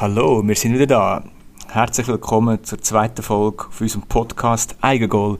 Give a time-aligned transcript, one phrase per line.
[0.00, 1.24] Hallo, wir sind wieder da.
[1.72, 5.38] Herzlich willkommen zur zweiten Folge von unserem Podcast Eigengoal,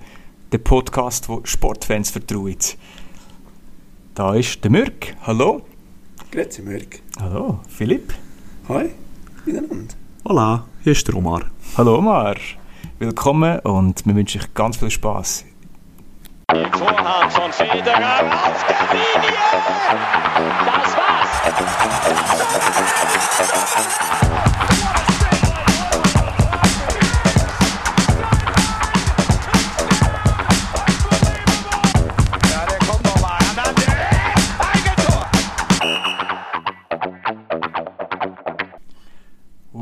[0.50, 2.76] der Podcast, wo Sportfans vertraut.
[4.16, 5.14] Da ist der Mürk.
[5.24, 5.62] Hallo.
[6.32, 6.98] Grüezi Mürk.
[7.20, 8.12] Hallo, Philipp.
[8.68, 8.90] Hi,
[9.46, 9.94] miteinander.
[10.24, 11.42] Hola, hier ist der Omar.
[11.76, 12.34] Hallo Omar.
[12.98, 15.44] Willkommen und wir wünschen euch ganz viel Spaß.
[16.72, 19.38] Vorhand von Federer auf der Linie.
[20.82, 20.96] Das
[24.18, 24.27] war's.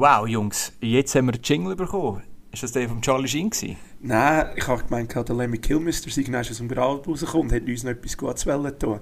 [0.09, 2.23] Wow, Jungs, jetzt haben wir einen Jingle bekommen.
[2.53, 3.77] Ist das der von Charlie Sheen gewesen?
[4.01, 7.83] Nein, ich habe gemeint, der Lemmy Kilmister sei aus dem Grad rausgekommen und hat uns
[7.83, 9.01] noch etwas Gutes zu tun.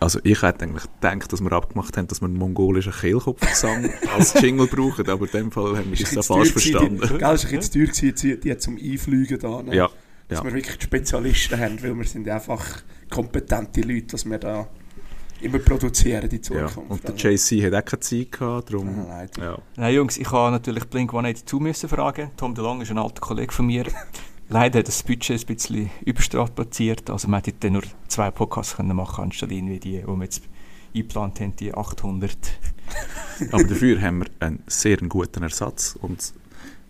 [0.00, 4.32] Also ich hätte eigentlich gedacht, dass wir abgemacht haben, dass wir einen mongolischen Kehlkopfgesang als
[4.40, 7.00] Jingle brauchen, aber in dem Fall haben wir das da falsch verstanden.
[7.00, 9.62] Gell, ein bisschen teuer gewesen, die, die zum Einfliegen da.
[9.62, 9.76] Ne?
[9.76, 9.90] Ja,
[10.28, 10.44] Dass ja.
[10.46, 12.64] wir wirklich Spezialisten haben, weil wir sind einfach
[13.10, 14.66] kompetente Leute, dass wir da
[15.40, 16.42] immer produzieren in ja.
[16.42, 16.78] Zukunft.
[16.88, 19.06] Und der JC hat auch keine Zeit gehabt, darum...
[19.06, 19.42] Leider.
[19.42, 19.58] Ja.
[19.76, 22.30] Nein, Jungs, ich habe natürlich Blink 182 müssen fragen.
[22.36, 23.84] Tom DeLong ist ein alter Kollege von mir.
[24.48, 27.10] Leider hat das Budget ein bisschen überstrapaziert.
[27.10, 30.42] Also man hätte nur zwei Podcasts können machen anstatt irgendwie die, die wir jetzt
[30.94, 32.36] eingeplant haben, die 800.
[33.52, 36.32] Aber dafür haben wir einen sehr guten Ersatz und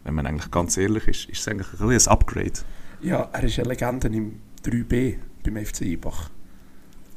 [0.05, 2.53] wenn man eigentlich ganz ehrlich ist, ist es eigentlich ein, ein Upgrade.
[3.01, 6.31] Ja, er ist eine Legende im 3B beim FC Ibach.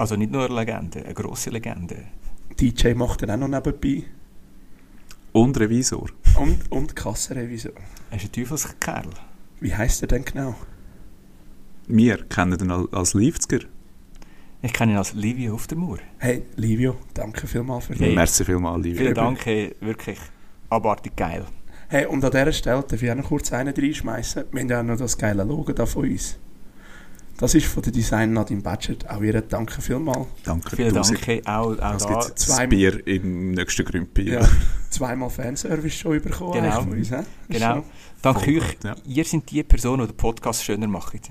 [0.00, 1.96] Also nicht nur eine Legende, eine grosse Legende.
[2.58, 4.04] DJ macht dann auch noch nebenbei.
[5.32, 6.08] Und Revisor.
[6.38, 7.72] Und, und Kassenrevisor.
[8.10, 9.10] Er ist ein Teufelskerl.
[9.60, 10.54] Wie heisst er denn genau?
[11.86, 13.58] Wir kennen ihn al- als Liefzger.
[14.62, 15.98] Ich kenne ihn als Livio auf der Mauer.
[16.18, 18.14] Hey, Livio, danke vielmals für Hey.
[18.14, 19.02] Merci vielmals, Livia.
[19.02, 20.18] Vielen Dank, hey, wirklich
[20.70, 21.44] abartig geil.
[21.88, 24.44] Hey, und an dieser Stelle darf ich auch noch kurz einen reinschmeißen.
[24.50, 26.38] Wir haben ja auch noch das geile Logo da von uns.
[27.40, 29.08] Das ist von der Design Nadine Badgett.
[29.08, 30.26] Auch ihr danke vielmals.
[30.44, 30.76] Danke.
[30.76, 30.92] Vielen.
[30.94, 32.20] Dank, hey, auch, auch Es da.
[32.24, 34.30] gibt zwei- das Bier im nächsten Grümpi.
[34.32, 34.46] Ja,
[34.90, 36.82] zweimal Fanservice schon bekommen Genau.
[36.82, 37.08] uns.
[37.48, 37.74] Genau.
[37.74, 37.84] schon
[38.20, 38.78] Dank Voll euch.
[38.84, 38.94] ja.
[39.06, 41.30] Ihr seid die Person, die den Podcast schöner macht.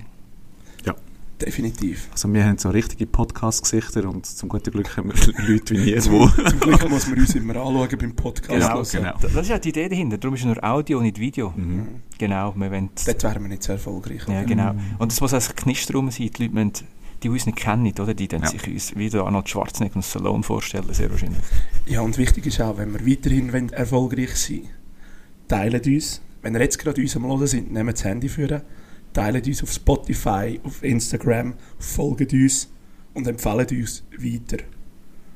[1.42, 2.10] Definitiv.
[2.12, 6.06] Also wir haben so richtige Podcast-Gesichter und zum guten Glück haben wir Leute wie ihr,
[6.08, 6.28] wo...
[6.28, 8.50] Zum Glück muss man uns immer anschauen beim Podcast.
[8.50, 8.88] Genau, hören.
[8.92, 9.14] genau.
[9.22, 10.18] Das ist ja die Idee dahinter.
[10.18, 11.54] Darum ist es nur Audio und nicht Video.
[11.56, 12.02] Mhm.
[12.18, 12.90] Genau, wir wollen...
[13.06, 14.22] Dort wären wir nicht so erfolgreich.
[14.28, 14.76] Ja, genau.
[14.98, 16.30] Und es muss auch ein Knister rum sein.
[16.38, 16.88] Die Leute, müssen,
[17.24, 18.14] die uns nicht kennen, oder?
[18.14, 18.50] die dann Ja.
[18.50, 21.42] sich uns wie Arnold Schwarzenegger und Stallone vorstellen, sehr wahrscheinlich.
[21.86, 24.64] Ja, und wichtig ist auch, wenn wir weiterhin wollen erfolgreich sein
[25.50, 26.22] teilen uns.
[26.42, 28.62] Wenn ihr jetzt gerade uns am Hören sind, nehmt das Handy für
[29.14, 32.70] teilen uns auf Spotify, auf Instagram, folgt uns
[33.14, 34.64] und empfehlen uns weiter.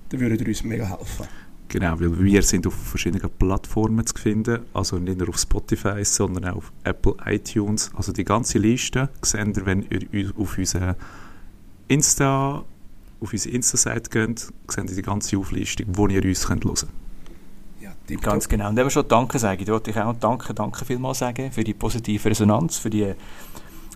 [0.10, 1.28] Dann würdet ihr uns mega helfen.
[1.74, 6.46] Genau, weil wir sind auf verschiedenen Plattformen zu finden, also nicht nur auf Spotify, sondern
[6.46, 7.90] auch auf Apple iTunes.
[7.96, 10.96] Also die ganze Liste seht ihr, wenn ihr auf unsere
[11.88, 12.64] Insta,
[13.20, 16.88] auf unsere Insta-Seite geht, seht ihr die ganze Auflistung, wo ihr uns könnt hören könnt.
[17.82, 18.18] Ja.
[18.18, 18.70] Ganz genau.
[18.70, 21.64] Und wenn wir schon Danke sagen, da wollte ich auch Danke, Danke vielmals sagen für
[21.64, 23.16] die positive Resonanz, für die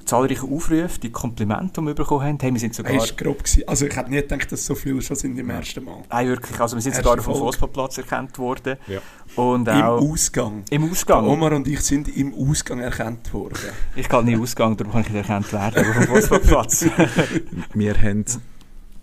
[0.07, 2.37] zahlreichen Aufrufe, die Komplimente, die wir bekommen haben.
[2.41, 2.93] Hey, wir sind sogar...
[2.93, 3.43] Er war grob.
[3.43, 3.63] Gewesen.
[3.67, 6.03] Also ich hätte nicht gedacht, dass so viele schon sind im ersten Mal.
[6.09, 6.59] Nein, wirklich.
[6.59, 7.45] Also wir sind Erste sogar auf dem Folge.
[7.45, 8.77] Fußballplatz erkannt worden.
[8.87, 8.99] Ja.
[9.35, 10.63] Und Im auch Ausgang.
[10.69, 11.27] im Ausgang.
[11.27, 13.57] Omar und ich sind im Ausgang erkannt worden.
[13.95, 16.85] Ich kann nicht Ausgang, darum kann ich nicht erkannt werden, aber vom Fußballplatz.
[17.73, 18.25] Wir haben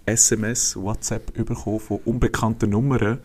[0.07, 3.19] SMS, WhatsApp bekommen von unbekannten Nummern,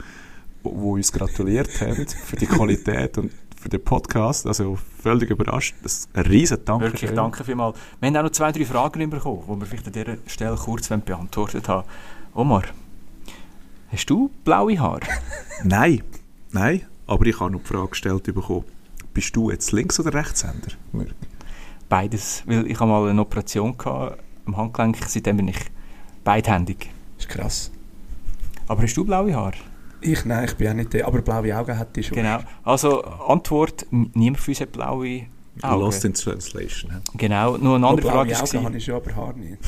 [0.64, 4.48] die uns gratuliert haben für die Qualität und für den Podcast.
[4.48, 5.76] Also völlig überrascht.
[5.84, 6.82] Das ist ein riesen Dank.
[6.82, 7.78] Wirklich, danke vielmals.
[8.00, 10.88] Wir haben auch noch zwei, drei Fragen bekommen, die wir vielleicht an dieser Stelle kurz
[10.88, 11.88] beantwortet haben.
[12.34, 12.64] Omar,
[13.92, 15.02] hast du blaue Haare?
[15.64, 16.04] Nein,
[16.52, 16.82] nein.
[17.06, 18.64] Aber ich habe noch die Frage gestellt bekommen,
[19.14, 20.72] bist du jetzt Links- oder Rechtshänder?
[21.90, 22.44] Beides.
[22.46, 25.60] Weil ich habe mal eine Operation gehabt, am Handgelenk, seitdem bin ich
[26.24, 26.90] beidhändig.
[27.18, 27.72] Das ist krass.
[28.68, 29.58] Aber hast du blaue Haare?
[30.02, 31.08] Ich, nein, ich bin auch nicht der.
[31.08, 32.16] Aber blaue Augen hätte ich schon.
[32.18, 32.40] Genau.
[32.64, 35.24] Also, Antwort, niemand von uns hat blaue
[35.62, 35.82] Augen.
[35.82, 36.92] Lost in Translation.
[36.92, 36.98] hä?
[37.18, 38.64] Genau, nur eine Oh, andere blaue Frage Augen war...
[38.64, 39.58] habe ich schon, aber Haar nicht.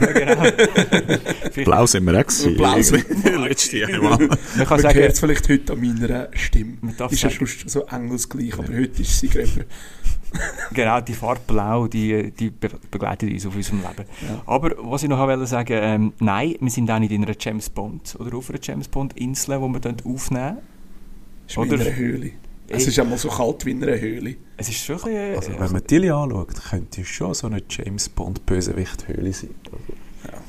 [0.00, 0.42] Ja, genau.
[1.64, 2.56] Blau sind wir auch gewesen.
[2.56, 4.18] Blau sind Letzte Jahr mal.
[4.18, 6.78] Man kann Man sagen, hört es vielleicht heute an meiner Stimme.
[6.80, 9.64] Man darf Ist ja schon so engelsgleich, aber heute ist sie gerade.
[10.74, 14.04] Genau, die Farbe Blau, die, die be begleitet uns auf unserem Leben.
[14.26, 14.42] Ja.
[14.46, 17.70] Aber was ich noch wollte sagen, ähm, nein, wir sind auch nicht in einer James
[17.70, 20.58] Bond oder auf einer James Bond Insel, die wir dort aufnehmen.
[21.46, 22.30] Ist wie Oder- in einer Höhle.
[22.68, 22.88] Es Ey.
[22.88, 24.34] ist einmal so kalt wie in einer Höhle.
[24.56, 27.46] Es ist schon ein bisschen, Also, äh, wenn man Tilly anschaut, könnte es schon so
[27.46, 29.50] eine James Bond Bösewicht-Höhle sein.
[29.66, 29.78] Also,
[30.32, 30.40] Ja.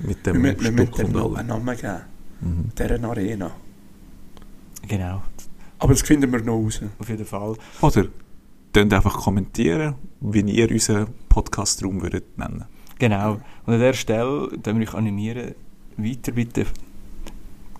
[0.00, 1.36] Mit Wir, dem müssen- wir müssen Stuck dem und noch allem.
[1.36, 2.00] einen Namen geben.
[2.40, 2.70] Mhm.
[2.76, 3.50] Deren Arena.
[4.88, 5.22] Genau.
[5.78, 6.80] Aber das finden wir noch raus.
[6.98, 7.54] auf jeden Fall.
[7.80, 8.06] Oder
[8.72, 12.64] könnt einfach kommentieren, wie ihr unseren Podcast-Raum würdet nennen.
[12.98, 13.40] Genau.
[13.66, 15.54] Und an der Stelle dann wir euch animieren,
[15.96, 16.66] weiter bitte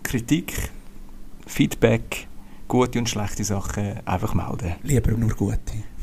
[0.03, 0.71] Kritik,
[1.47, 2.27] Feedback,
[2.69, 4.75] gute und schlechte Sachen einfach melden.
[4.83, 5.59] Lieber nur gute.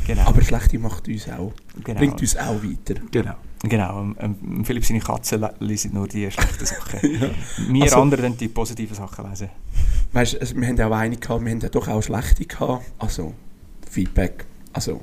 [0.06, 0.22] Genau.
[0.28, 1.51] Aber schlechte macht uns auch.
[1.84, 2.00] genau.
[2.00, 3.01] Bringt uns auch weiter.
[3.12, 3.34] Genau.
[3.63, 4.01] Genau.
[4.01, 7.00] Ähm, ähm, Philipp seine Katze le- liest nur die schlechten Sachen.
[7.19, 7.30] Ja.
[7.69, 9.50] Wir Also- anderen dann die positiven Sachen lesen.
[10.13, 12.86] Weißt also wir haben ja auch eine gehabt, wir haben ja doch auch schlechte gehabt.
[13.00, 13.34] Also
[13.89, 14.45] Feedback,
[14.77, 15.01] also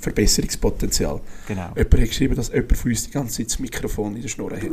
[0.00, 1.20] Verbesserungspotenzial.
[1.46, 1.68] Genau.
[1.76, 4.50] Jemand hat geschrieben, dass jemand von uns die ganze Zeit das Mikrofon in der Schnur
[4.52, 4.62] hat.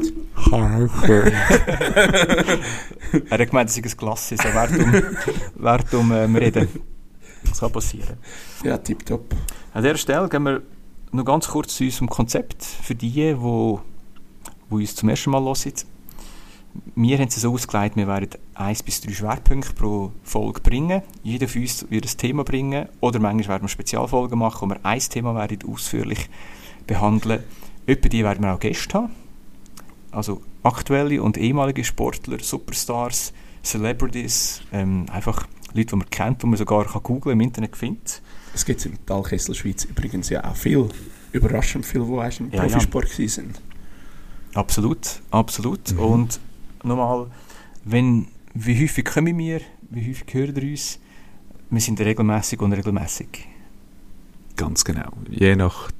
[3.29, 4.93] Er hat gemeint, es sei ein Glas, so wert um,
[5.63, 6.67] wert um ähm, reden.
[7.43, 8.17] Das kann passieren.
[8.63, 9.35] Ja, tipptopp.
[9.73, 10.61] An dieser Stelle gehen wir
[11.11, 13.79] noch ganz kurz zu unserem Konzept für die, die, die
[14.69, 15.73] uns zum ersten Mal hören.
[16.95, 21.01] Wir haben es so ausgelegt, wir werden eins bis drei Schwerpunkte pro Folge bringen.
[21.23, 22.87] Jeder von uns wird ein Thema bringen.
[22.99, 26.29] Oder manchmal werden wir Spezialfolgen machen, wo wir ein Thema werden ausführlich
[26.85, 27.43] behandeln.
[27.85, 29.13] Etwa die werden wir auch Gäste haben.
[30.11, 33.33] Also aktuelle und ehemalige Sportler, Superstars,
[33.63, 38.21] Celebrities, ähm, einfach Leute, die man kennt, die man sogar kann googlen im Internet findet.
[38.53, 40.89] Es gibt im Talkessel Schweiz übrigens ja auch viel,
[41.31, 42.61] überraschend viel, die im ja.
[42.61, 43.27] Profisport ja.
[43.27, 43.61] sind.
[44.53, 45.93] Absolut, absolut.
[45.93, 45.99] Mhm.
[45.99, 46.39] Und
[46.87, 47.27] nochmal,
[47.83, 50.99] wenn, wie häufig kommen wir, wie häufig hören ihr uns?
[51.69, 53.47] Wir sind regelmäßig und regelmäßig.
[54.55, 55.11] Ganz genau.
[55.29, 55.91] Je nach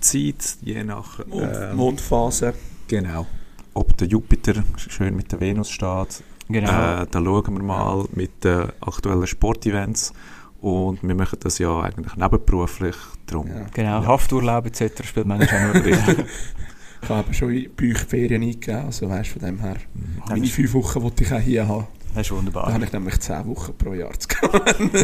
[0.00, 1.26] Zeit, je nach...
[1.26, 2.54] Mond, ähm, Mondphase.
[2.88, 3.26] Genau.
[3.74, 6.22] Ob der Jupiter schön mit der Venus steht.
[6.48, 6.70] Genau.
[6.70, 10.12] Äh, da schauen wir mal mit den aktuellen Sportevents.
[10.60, 12.96] Und wir machen das ja eigentlich nebenberuflich.
[13.26, 13.46] Darum.
[13.48, 13.66] Ja.
[13.72, 15.06] genau, Hafturlaub etc.
[15.06, 15.84] spielt manchmal auch noch.
[17.02, 19.76] Ich habe schon bei euch die Ferien eingegeben, also weißt von dem her.
[20.20, 21.86] Das Meine fünf Wochen wollte ich auch hier haben.
[22.14, 22.72] das ist Da wunderbar.
[22.72, 24.90] habe ich nämlich zehn Wochen pro Jahr zu gehen.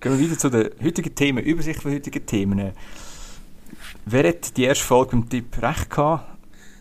[0.00, 2.70] Gehen wir wieder zu den heutigen Themen, Übersicht von heutigen Themen.
[4.06, 6.24] Wer hat die erste Folge beim Tipp recht gehabt?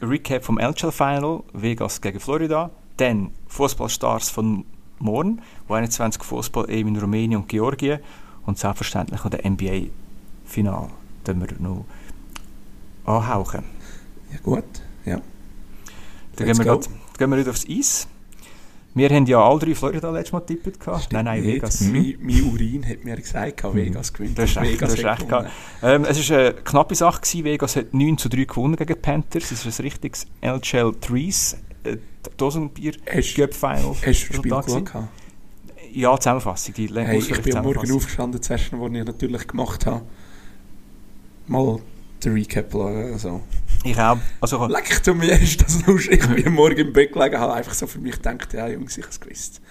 [0.01, 2.69] Recap vom LCL Final, Vegas gegen Florida.
[2.97, 4.65] Dann Fußballstars von
[4.99, 7.99] morgen, U21 Fußball EM in Rumänien und Georgien.
[8.45, 10.89] Und selbstverständlich noch der NBA-Final.
[11.23, 11.85] Da wir noch
[13.07, 13.63] anhauchen.
[14.31, 14.63] Ja gut,
[15.06, 15.19] ja.
[16.36, 18.07] Dann gehen wir, grad, gehen wir wieder aufs Eis.
[18.94, 20.80] Wir haben ja alle drei Florida letztes Mal getippt.
[20.80, 21.13] gehabt.
[21.13, 21.44] Nein, nein.
[21.44, 21.81] Vegas.
[21.81, 23.75] Mein, mein Urin hat mir gesagt, Mhm.
[23.75, 24.39] Vegas gewinnt.
[24.39, 25.51] Hast und recht, Vegas hast hat recht.
[25.83, 27.21] Ähm, es war eine knappe Sache.
[27.21, 27.44] Gewesen.
[27.44, 29.51] Vegas hat 9 zu 3 gewonnen gegen Panthers.
[29.51, 31.98] Es ist ein richtiges LCL Threes äh,
[32.38, 33.83] Dosenbier Cup Final.
[33.83, 34.65] hast du das Spiel geschaut?
[34.65, 34.86] gewesen.
[34.86, 35.07] gehabt?
[35.94, 36.74] Ja, Zusammenfassung.
[36.74, 40.01] Die Hey, ich bin am Morgen aufgestanden, das erste, was ich natürlich gemacht habe.
[41.48, 41.80] Mal
[42.23, 43.13] den Recap schauen.
[43.13, 43.41] Also.
[43.83, 44.17] Ich auch.
[44.41, 46.27] Also, Leck zu mir, ist das lustig.
[46.35, 49.03] Ich bin Morgen im Bett gelegen, habe einfach so für mich gedacht, ja Jungs, ich
[49.03, 49.61] habe es gewusst.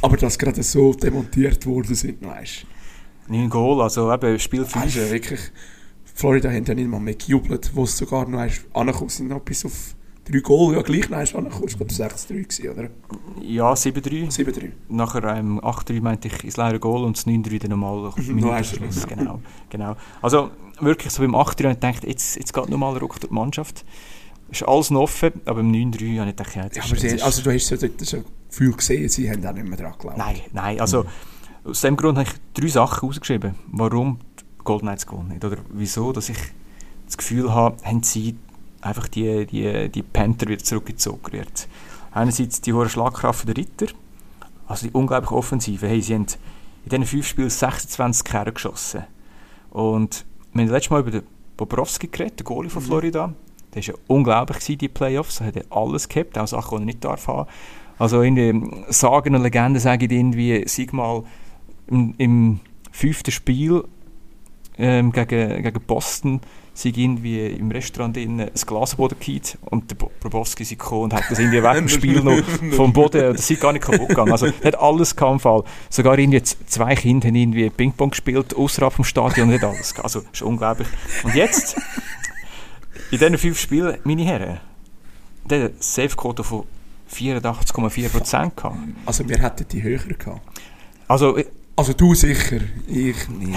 [0.00, 2.66] Aber dass gerade so demontiert worden sind, weißt
[3.28, 4.78] 9 Goal, also eben Spiel du.
[4.78, 5.10] Also 5.
[5.10, 5.40] wirklich,
[6.14, 8.40] Florida haben ja nicht mal mehr gejubelt, wo es sogar noch
[8.72, 9.94] angekommen sind, noch bis auf
[10.30, 12.88] drei Goal, ja gleich ist angekommen, ich glaube 6-3 gewesen, oder?
[13.42, 14.30] Ja, 7-3.
[14.30, 14.70] 7-3.
[14.88, 18.52] Nachher ähm, 8-3 meinte ich ins leere Goal und das 9-3 dann nochmal Mhm, noch
[18.52, 18.94] eins Schluss.
[18.94, 19.06] Schluss.
[19.06, 19.40] Genau,
[19.70, 19.96] genau.
[20.22, 23.34] Also wirklich so beim 8-3 habe ich gedacht, jetzt, jetzt geht nochmal ruck durch die
[23.34, 23.84] Mannschaft.
[24.50, 27.00] Ist alles noch offen, aber beim 9-3 habe ich gedacht, ja, jetzt Ja, ist- aber
[27.00, 29.92] sie, also du hast so dort so Gefühl gesehen, sie haben auch nicht mehr dran
[29.92, 30.16] geglaubt.
[30.16, 31.04] Nein, nein, also
[31.64, 35.46] aus dem Grund habe ich drei Sachen rausgeschrieben, warum die Golden Knights gewonnen haben.
[35.52, 36.38] Oder wieso, dass ich
[37.04, 38.36] das Gefühl habe, haben sie
[38.80, 41.68] einfach die, die, die Panther wieder zurückgezogen wird.
[42.12, 43.86] Einerseits die hohe Schlagkraft der Ritter,
[44.66, 45.86] also die unglaubliche Offensive.
[45.86, 46.26] Hey, sie haben
[46.84, 49.04] in diesen fünf Spielen 26 Kerne geschossen.
[49.70, 51.22] Und wir haben letztes Mal über den
[51.56, 53.34] Bobrovski geredet, den Goalie von Florida.
[53.74, 55.40] Der war ja unglaublich, gewesen, die Playoffs.
[55.40, 57.48] Er hat alles gehabt, auch Sachen, die er nicht darf haben.
[57.98, 61.24] Also irgendwie Sagen und Legenden sagen irgendwie, sag mal,
[61.88, 62.60] im, im
[62.92, 63.84] fünften Spiel
[64.78, 66.40] ähm, gegen, gegen Boston
[66.80, 71.02] sei irgendwie im Restaurant innen ein Glas Boden gefallen und der Bo- Bobrovski sei gekommen
[71.04, 72.40] und hat das irgendwie weg dem Spiel noch
[72.76, 74.30] vom Boden, das sei gar nicht kaputt gegangen.
[74.30, 75.64] Also, hat alles gehabt im Fall.
[75.90, 80.04] Sogar irgendwie zwei Kinder haben irgendwie Ping-Pong gespielt, außerhalb vom Stadion und hat alles gehabt.
[80.04, 80.86] Also, ist unglaublich.
[81.24, 81.76] Und jetzt,
[83.10, 84.60] in diesen fünf Spielen, meine Herren,
[85.50, 86.62] der Safe-Quote von
[87.12, 88.76] 84,4% gehabt.
[89.04, 90.42] Also wir hätten die höher gehabt.
[91.08, 91.38] Also,
[91.78, 92.58] Also du sicher,
[92.88, 93.56] ich nicht.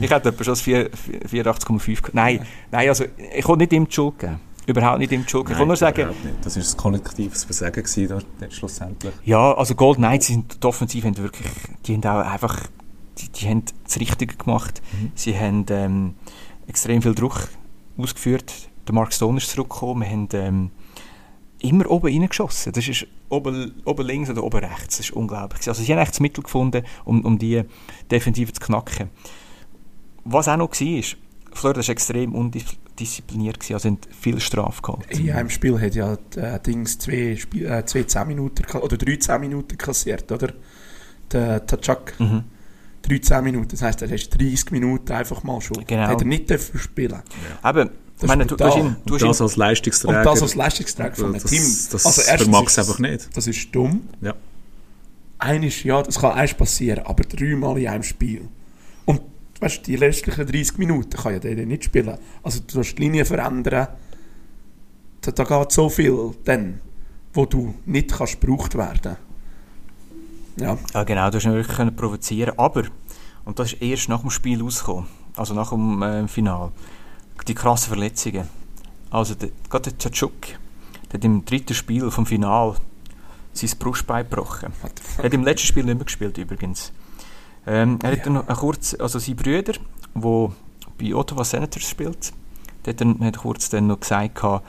[0.00, 2.14] Ich hätte etwa schon das 4 84,5 gehabt.
[2.14, 2.40] Nein,
[2.70, 3.04] nein, also,
[3.36, 4.40] ich kann nicht ihm die Schuld geben.
[4.64, 5.50] Überhaupt nicht ihm die Schuld.
[5.50, 6.08] Ich kann nur sagen.
[6.42, 9.12] Das war ein kollektives Versagen gewesen, dort, dort schlussendlich.
[9.26, 11.48] Ja, also Gold Knights sind die Offensive haben wirklich,
[11.84, 12.66] die haben auch einfach,
[13.18, 14.80] die, die haben das Richtige gemacht.
[15.14, 16.14] Sie haben ähm,
[16.66, 17.48] extrem viel Druck
[17.98, 18.70] ausgeführt.
[18.88, 20.00] Der Mark Stone ist zurückgekommen.
[20.00, 20.70] Wir haben ähm,
[21.60, 22.72] immer oben reingeschossen.
[22.72, 24.98] Das ist oben, oben links oder oben rechts.
[24.98, 25.66] Das ist unglaublich.
[25.68, 27.62] Also sie haben echt das Mittel gefunden, um, um die
[28.10, 29.10] Defensive zu knacken.
[30.24, 31.02] Was auch noch war,
[31.52, 35.18] Florida war extrem undiszipliniert, gewesen, also haben viel Strafe gehabt.
[35.18, 39.16] In einem Spiel hat ja der Dings zwei, Spiel, äh, zwei 10 Minuten oder drei
[39.16, 40.52] 10 Minuten kassiert, oder?
[41.32, 42.18] Der Tatschak.
[42.18, 42.44] Mhm.
[43.02, 45.84] Drei 10 Minuten, das heisst, er ist 30 Minuten einfach mal schon.
[45.86, 46.06] Genau.
[46.06, 47.22] Hat er nicht dürfen spielen.
[47.64, 50.18] Eben, ich ist meine, du, du hast ihn, du hast das ihn, als Leistungsträger.
[50.18, 51.62] Und das als Leistungsträger von einem das, Team.
[51.92, 53.36] Das Also vermag ist es einfach nicht.
[53.36, 54.08] Das ist dumm.
[54.20, 54.34] Ja.
[55.38, 58.48] Eines, ja, das kann eins passieren, aber dreimal in einem Spiel.
[59.06, 59.22] Und
[59.60, 62.18] weißt, du, die restlichen 30 Minuten kann ja der nicht spielen.
[62.42, 63.88] Also du musst die Linie verändern.
[65.22, 66.80] Da, da geht so viel dann,
[67.32, 69.16] wo du nicht kannst gebraucht werden.
[70.56, 72.84] Ja, ja genau, du hast ihn wirklich können provozieren aber,
[73.44, 76.72] und das ist erst nach dem Spiel rausgekommen, also nach dem äh, Final,
[77.46, 78.48] die krassen Verletzungen.
[79.10, 80.40] Also der, gerade der Tschatschuk,
[81.10, 82.76] der hat im dritten Spiel vom Final
[83.52, 84.72] sein Brustbein gebrochen.
[85.18, 86.92] Er hat im letzten Spiel nicht mehr gespielt übrigens.
[87.66, 89.74] Ähm, er hat dann noch kurz, also sein Brüder,
[90.14, 90.52] der
[90.98, 92.32] bei Ottawa Senators spielt,
[92.84, 94.66] der hat, dann, hat kurz dann noch gesagt, gehabt,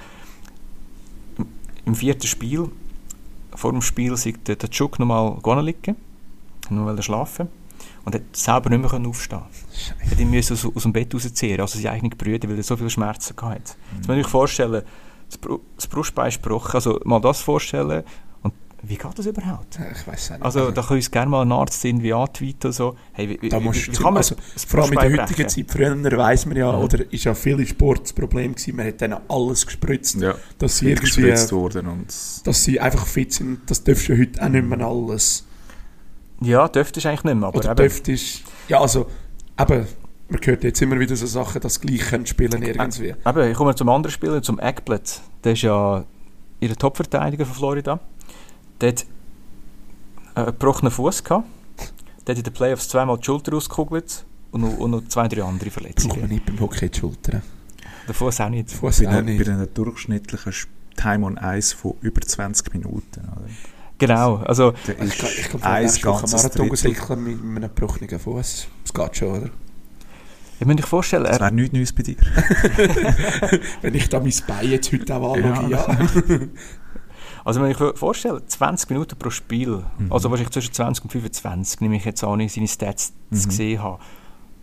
[1.85, 2.69] im, vierten Spiel,
[3.55, 5.95] vor dem Spiel, sei der, der Chuk nochmal liegen,
[6.69, 7.47] nur weil er schlafen
[8.05, 9.41] und hat selber nicht mehr können aufstehen
[9.99, 12.63] Er hat ihn müssen aus, aus dem Bett rausziehen, also seine eigenen Brüder, weil er
[12.63, 13.59] so viele Schmerzen hatte.
[13.59, 14.83] Jetzt muss man sich vorstellen,
[15.27, 18.03] das, Bru das Brustbein ist gebrochen, also mal das vorstellen
[18.43, 18.53] und
[18.83, 19.79] wie geht das überhaupt?
[19.95, 20.41] Ich weiß nicht.
[20.41, 22.95] Also da kann uns gerne mal ein Arzt irgendwie antweeten oder so.
[23.13, 25.21] Hey, wie, wie, da wie, musst wie kann man also, das vor allem in der
[25.21, 25.49] heutigen brechen?
[25.67, 26.79] Zeit, früher weiss man ja, Mhm.
[26.83, 30.33] oder ist ja viel im Sport das Problem gewesen, man hat denen alles gespritzt, Ja.
[30.57, 32.07] dass sie irgendwie, gespritzt worden und
[32.47, 35.45] dass sie einfach fit sind, das du ja heute auch nicht mehr alles.
[36.41, 39.07] Ja, dürfte ich eigentlich nicht mehr, aber Oder eben, dürftest, ja also,
[39.59, 39.87] eben,
[40.29, 43.13] man hört jetzt immer wieder so Sachen, dass gleich können spielen irgendwie.
[43.25, 45.21] eben, ich komme zum anderen Spieler, zum Eckblatt.
[45.43, 46.03] Der ist ja
[46.59, 47.99] ihr Topverteidiger von Florida.
[48.79, 51.47] Der hat äh, einen gebrochenen Fuß gehabt.
[52.25, 55.43] Der hat in den Playoffs zweimal die Schulter ausgekugelt und noch, und noch zwei, drei
[55.43, 56.29] andere Braucht man Verletzungen.
[56.29, 57.41] nicht beim Hockey die Schultern.
[58.07, 58.71] Der Fuß auch nicht.
[58.71, 59.43] Fuß bei auch nicht.
[59.43, 60.53] bei einer durchschnittlichen
[60.95, 63.21] Time on Ice von über 20 Minuten.
[63.21, 63.49] Oder?
[64.01, 66.03] Genau, also Ich ist glaube, ich glaub, ein ganzes
[66.33, 67.15] Marathon Drittel.
[67.17, 68.67] mit, einem gebrochenen Fuß.
[68.83, 69.49] Das geht schon, oder?
[70.59, 72.15] ich muss mir vorstellen, Das er, wäre nichts Neues bei dir.
[73.81, 75.85] Wenn ich da mein Bein jetzt heute auch anschaue, ja.
[77.43, 80.11] Also wenn ich mir vorstelle, 20 Minuten pro Spiel, Mhm.
[80.13, 83.43] also wahrscheinlich zwischen 20 und 25, nehme ich jetzt an, ich seine Stats zu Mhm.
[83.49, 83.99] gesehen habe,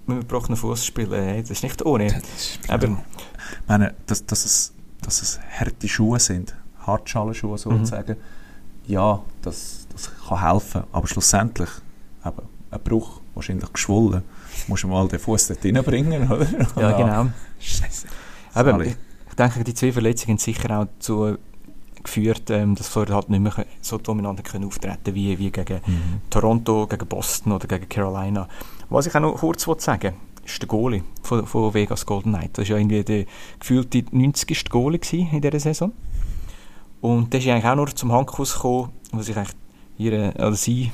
[0.06, 2.06] mit einem gebrochenen Fuß spielen, hey, das ist nicht ohne.
[2.06, 6.54] Das ist Ich meine, dass, dass, es, dass es harte Schuhe sind,
[6.86, 8.16] Hartschalenschuhe sozusagen,
[8.88, 10.82] ja, das, das kann helfen.
[10.92, 11.70] Aber schlussendlich,
[12.24, 14.22] eben, ein Bruch, wahrscheinlich geschwollen,
[14.66, 16.46] musst du mal den Fuß dort reinbringen, oder?
[16.76, 17.26] ja, genau.
[17.60, 18.06] Scheiße.
[18.56, 18.96] Eben, ich,
[19.28, 21.36] ich denke, die zwei Verletzungen haben sicher auch dazu
[22.02, 26.20] geführt, ähm, dass Florida halt nicht mehr so dominant können auftreten wie, wie gegen Mhm.
[26.30, 28.48] Toronto, gegen Boston oder gegen Carolina.
[28.88, 30.14] Was ich auch noch kurz wollte sagen
[30.44, 32.56] ist der Goalie von, von Vegas Golden Knight.
[32.56, 33.26] Das war ja irgendwie der
[33.58, 34.70] gefühlte 90.
[34.70, 35.92] Goalie in dieser Saison.
[37.00, 39.54] Und der ist eigentlich auch nur zum Handkuss gekommen, wo sich eigentlich
[39.98, 40.90] ihre, oder sie,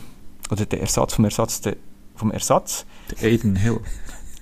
[0.51, 1.77] oder der Ersatz vom Ersatz, der,
[2.15, 2.85] vom Ersatz,
[3.21, 3.81] Der Aiden Hill.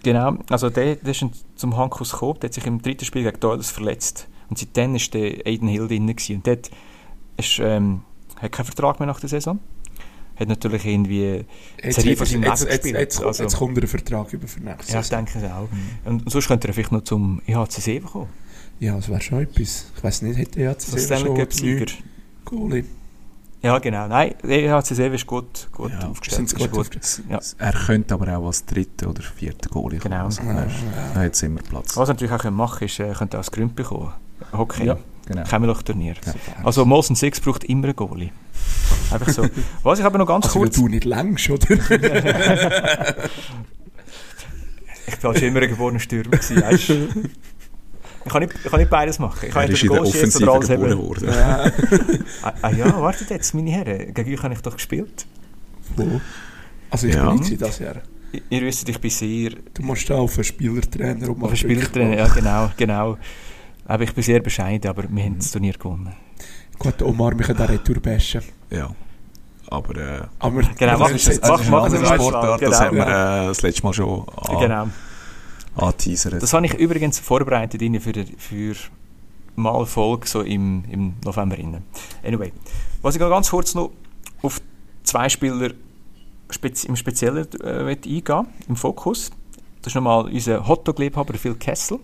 [0.03, 3.39] Genau, also der, der ist zum Hankus gekommen, der hat sich im dritten Spiel gegen
[3.39, 4.27] Doyles verletzt.
[4.51, 6.07] Und seitdem war der Aiden Hill drin.
[6.09, 6.37] Gewesen.
[6.37, 6.71] Und dort
[7.37, 8.03] ist, ähm,
[8.41, 9.61] hat keinen Vertrag mehr nach der Saison.
[10.35, 11.45] Hat natürlich irgendwie
[11.83, 14.61] jetzt, von seinem jetzt, Leben jetzt, jetzt, kommt- Also- jetzt kommt der Vertrag über für
[14.61, 15.69] nächstes Ja, ich denke es auch.
[16.05, 18.29] Und sonst könnte er vielleicht noch zum E EHCC kommen.
[18.83, 19.87] Ja, das wäre schon etwas.
[19.97, 21.87] Ich weiß nicht, hätte er jetzt Cup Sieger.
[22.45, 22.85] Goalie.
[23.63, 24.09] Ja, genau.
[24.09, 26.47] Nein, der EHCC ist gut, gut Ja, aufgestellt.
[26.47, 27.23] Ist gut gut.
[27.31, 27.39] Ja.
[27.59, 30.11] Er könnte aber auch als dritter oder vierter Goalie kommen.
[30.15, 30.25] Genau.
[30.25, 30.73] Also, Ja, er, ja.
[31.15, 31.97] er hat immer Platz.
[31.97, 34.13] Was er natürlich auch machen können, ist, er könnte auch das Gründ bekommen.
[34.53, 34.85] Hockey.
[34.87, 35.45] Ja, genau.
[35.45, 36.15] Kämmerloch-Turnier.
[36.27, 36.35] Ja.
[36.65, 38.31] Also Molson Six braucht immer einen Goalie.
[39.13, 39.47] Einfach so.
[39.85, 40.75] Was ich aber noch ganz Also, kurz...
[40.75, 41.69] du nicht längst, oder?
[45.07, 46.31] Ich war schon immer ein geborener Stürmer.
[46.31, 46.89] gewesen, Weißt?
[46.89, 47.09] du.
[48.25, 49.47] Ich kann, nicht, ich kann nicht beides machen.
[49.47, 50.99] Ich kann Er ist in der Offensive oder alles geboren haben.
[51.09, 51.29] worden.
[51.29, 51.71] ja.
[52.43, 54.15] Ah, ah ja, wartet jetzt, meine Herren.
[54.15, 55.27] Gegen euch habe ich doch gespielt.
[55.97, 56.21] Wo?
[56.91, 57.31] Also, ich Ja.
[57.31, 57.97] bin nicht das Jahr.
[58.49, 62.17] Ihr wisst, ich bin sehr Du musst da auf einen Spielertrainer um auf den Spielertrainer.
[62.17, 63.19] Ja, genau, genau.
[63.87, 66.15] Aber ich bin sehr bescheiden, aber wir haben das Turnier gewonnen.
[66.79, 68.43] Gut, Omar, wir können auch Retour bashen.
[68.71, 68.91] Ja.
[69.69, 71.27] Aber äh, Aber Genau, das es.
[71.29, 72.81] ist weißt du, Sportart, das genau.
[72.81, 74.89] haben wir äh, das letzte Mal schon an, Genau.
[75.77, 76.43] Angeteasert.
[76.43, 78.75] Das habe ich übrigens vorbereitet für, für
[79.57, 81.57] mal Folge so im, im November.
[81.59, 81.83] Rein.
[82.25, 82.53] Anyway,
[83.03, 83.93] was ich noch ganz kurz noch
[84.43, 84.61] auf
[85.03, 85.73] zwei Spieler
[86.51, 89.31] spezi im Speziellen äh, eingehen im Fokus.
[89.81, 91.99] Das ist nochmal unser Hotdog-Liebhaber Phil Kessel.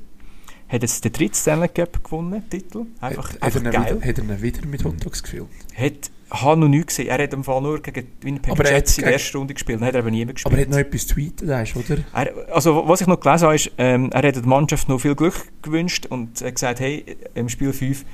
[0.69, 2.87] hat jetzt den dritten Stanley Cup gewonnen, Titel.
[3.01, 3.97] Einfach, hat, einfach er ihn geil.
[3.97, 5.51] wieder, hat er ihn wieder mit Hotdogs gefilmt?
[5.75, 7.09] Hat, habe noch nie gesehen.
[7.09, 9.81] Er hat im Fall nur gegen Winnipeg Aber er Jets in der ersten Runde gespielt.
[9.81, 10.53] Dann hat er aber niemand gespielt.
[10.53, 11.99] Aber er hat noch etwas tweetet, weißt oder?
[12.13, 15.15] Er, also, was ich noch gelesen habe, ist, ähm, er hat der Mannschaft noch viel
[15.15, 17.05] Glück gewünscht und hat gesagt, hey,
[17.35, 18.05] im Spiel 5,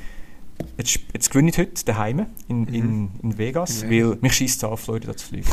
[0.78, 4.68] jetzt, jetzt gewinne ich heute daheim in, in, in Vegas, In weil mich schießt es
[4.68, 5.48] an, Florida zu fliegen.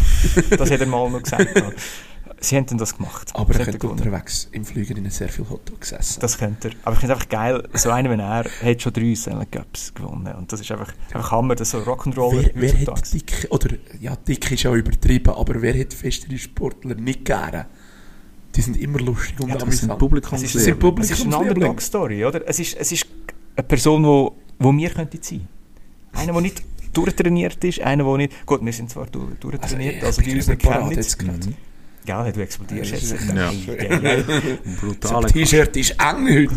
[0.58, 1.50] das hat er mal noch gesagt.
[2.44, 3.30] Sie haben dann das gemacht.
[3.36, 6.22] Aber er könnte unterwegs im Flüger in sehr viel Hotdogs essen.
[6.22, 6.74] Das könnte er.
[6.84, 9.94] Aber ich finde es einfach geil, so einer wie er hat schon drei Stanley Cups
[9.94, 10.34] gewonnen.
[10.36, 13.76] Und das ist einfach, einfach Hammer, das ist so Rock'n'Roller wer, wer hat dick, oder
[14.00, 17.68] ja, dick ist ja übertrieben, aber wer hat festere Sportler nicht gerne?
[18.56, 20.34] Die sind immer lustig und Ja, Das sind amüsant.
[20.34, 21.04] Es ist, Das sind Publikumsliebling.
[21.04, 21.50] es ist eine Publikumsliebling.
[21.54, 22.48] Underdog-Story, oder?
[22.50, 23.06] Es ist, es ist
[23.56, 25.48] eine Person, wo, wo wir könnten sein.
[26.14, 28.46] Einer, der nicht durchtrainiert ist, einer, der nicht...
[28.48, 31.58] Gut, wir sind zwar Also, durchtrainiert, also, bin die uns nicht nicht
[32.02, 32.06] Mhm.
[32.06, 33.28] Gell, du explodierst Ja, jetzt.
[33.28, 33.52] Ja.
[33.52, 34.24] Ja, ja, ja.
[35.00, 36.56] Das T-Shirt ist eng heute.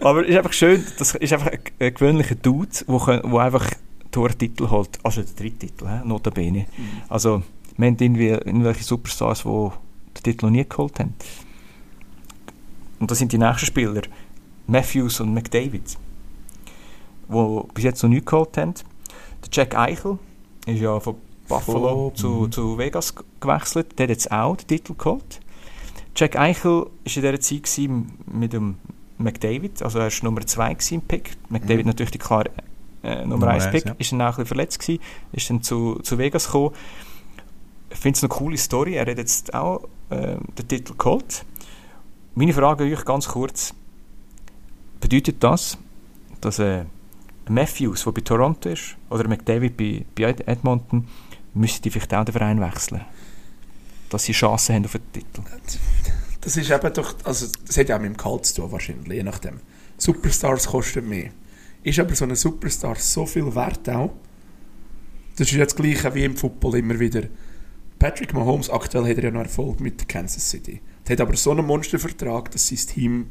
[0.00, 3.38] Aber es ist einfach schön, das ist einfach ein, ein gewöhnlicher Dude, der kö- wo
[3.38, 3.66] einfach
[4.10, 4.98] Tortitel holt.
[5.02, 6.06] Also der dritte Titel, he?
[6.06, 6.66] notabene.
[7.08, 7.42] Also,
[7.76, 11.14] wir haben irgendwie irgendwelche Superstars, die den Titel noch nie geholt haben.
[12.98, 14.02] Und das sind die nächsten Spieler.
[14.66, 15.96] Matthews und McDavid.
[17.28, 18.74] Die bis jetzt noch nichts geholt haben.
[19.42, 20.18] Der Jack Eichel
[20.66, 21.16] ist ja von
[21.48, 23.98] Buffalo zu, zu Vegas gewechselt.
[23.98, 25.40] Der hat jetzt auch den Titel geholt.
[26.14, 27.90] Jack Eichel war in dieser Zeit
[28.26, 28.76] mit dem
[29.18, 31.36] McDavid, also er war Nummer 2 im Pick.
[31.48, 31.90] McDavid Mhm.
[31.90, 32.50] natürlich die klare
[33.02, 33.94] äh, Nummer Nummer 1 eins, Pick, ja.
[33.98, 35.00] ist dann auch ein bisschen verletzt gewesen,
[35.32, 36.74] ist dann zu, zu Vegas gekommen.
[37.90, 41.44] Ich finde es eine coole Story, er hat jetzt auch äh, den Titel geholt.
[42.34, 43.74] Meine Frage an euch ganz kurz,
[45.00, 45.78] bedeutet das,
[46.40, 46.84] dass äh,
[47.48, 51.06] Matthews, der bei Toronto ist, oder McDavid bei, bei Edmonton,
[51.56, 53.04] müsste die vielleicht auch den Verein wechseln?
[54.10, 55.42] Dass sie Chancen haben auf den Titel.
[56.40, 59.12] Das ist eben doch, also das hat ja auch mit dem Gehalt zu tun wahrscheinlich,
[59.12, 59.60] je nachdem.
[59.98, 61.30] Superstars kosten mehr.
[61.82, 64.12] Ist aber so ein Superstar so viel wert auch?
[65.36, 67.22] Das ist ja das Gleiche wie im Football immer wieder.
[67.98, 70.80] Patrick Mahomes, aktuell hat er ja noch Erfolg mit Kansas City.
[71.04, 73.26] Er hat aber so einen Monstervertrag, dass sein Team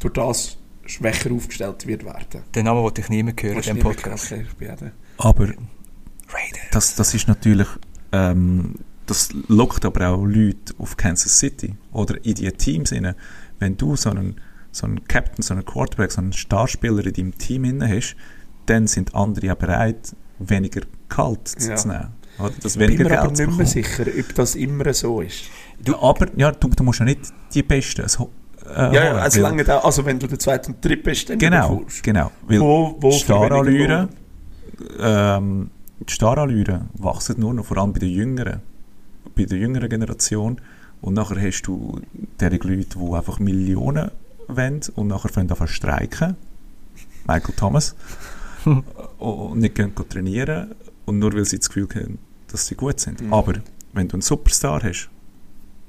[0.00, 2.42] durch das schwächer aufgestellt wird werden.
[2.54, 4.30] Den Namen wollte ich nie mehr hören nicht Podcast.
[4.30, 4.60] mehr gehört?
[4.60, 5.54] Okay, ich bin Aber.
[6.72, 7.68] Das, das ist natürlich,
[8.12, 8.74] ähm,
[9.06, 13.14] das lockt aber auch Leute auf Kansas City oder in die Teams rein.
[13.58, 14.36] Wenn du so einen,
[14.72, 18.16] so einen Captain, so einen Quarterback, so einen Starspieler in deinem Team inne hast,
[18.66, 21.76] dann sind andere ja bereit, weniger kalt Ja.
[21.76, 22.08] zu nehmen.
[22.38, 22.52] Oder?
[22.62, 25.20] Das Ich bin weniger mir aber Geld zu nicht mehr sicher, ob das immer so
[25.20, 25.44] ist.
[25.84, 27.20] Du, aber ja, du, du musst ja nicht
[27.52, 28.30] die Besten so,
[28.64, 31.28] äh, Ja, ja, holen, also, lange da, also wenn du der zweite und dritte bist,
[31.28, 32.30] dann Genau, genau.
[32.46, 34.08] Weil Wo, wo weniger Starallüren,
[34.78, 34.88] Lohn.
[35.00, 35.70] ähm,
[36.08, 38.60] die Starallüren wachsen nur noch, vor allem bei den Jüngeren,
[39.34, 40.60] bei der jüngeren Generation.
[41.00, 42.00] Und nachher hast du
[42.40, 44.10] derige Leute, die einfach Millionen
[44.48, 46.36] wollen und nachher fangen an streiken.
[47.26, 47.94] Michael Thomas.
[49.18, 50.72] und nicht gehen trainieren.
[51.06, 53.20] Und nur weil sie das Gefühl haben, dass sie gut sind.
[53.20, 53.32] Mhm.
[53.32, 53.54] Aber
[53.92, 55.08] wenn du einen Superstar hast,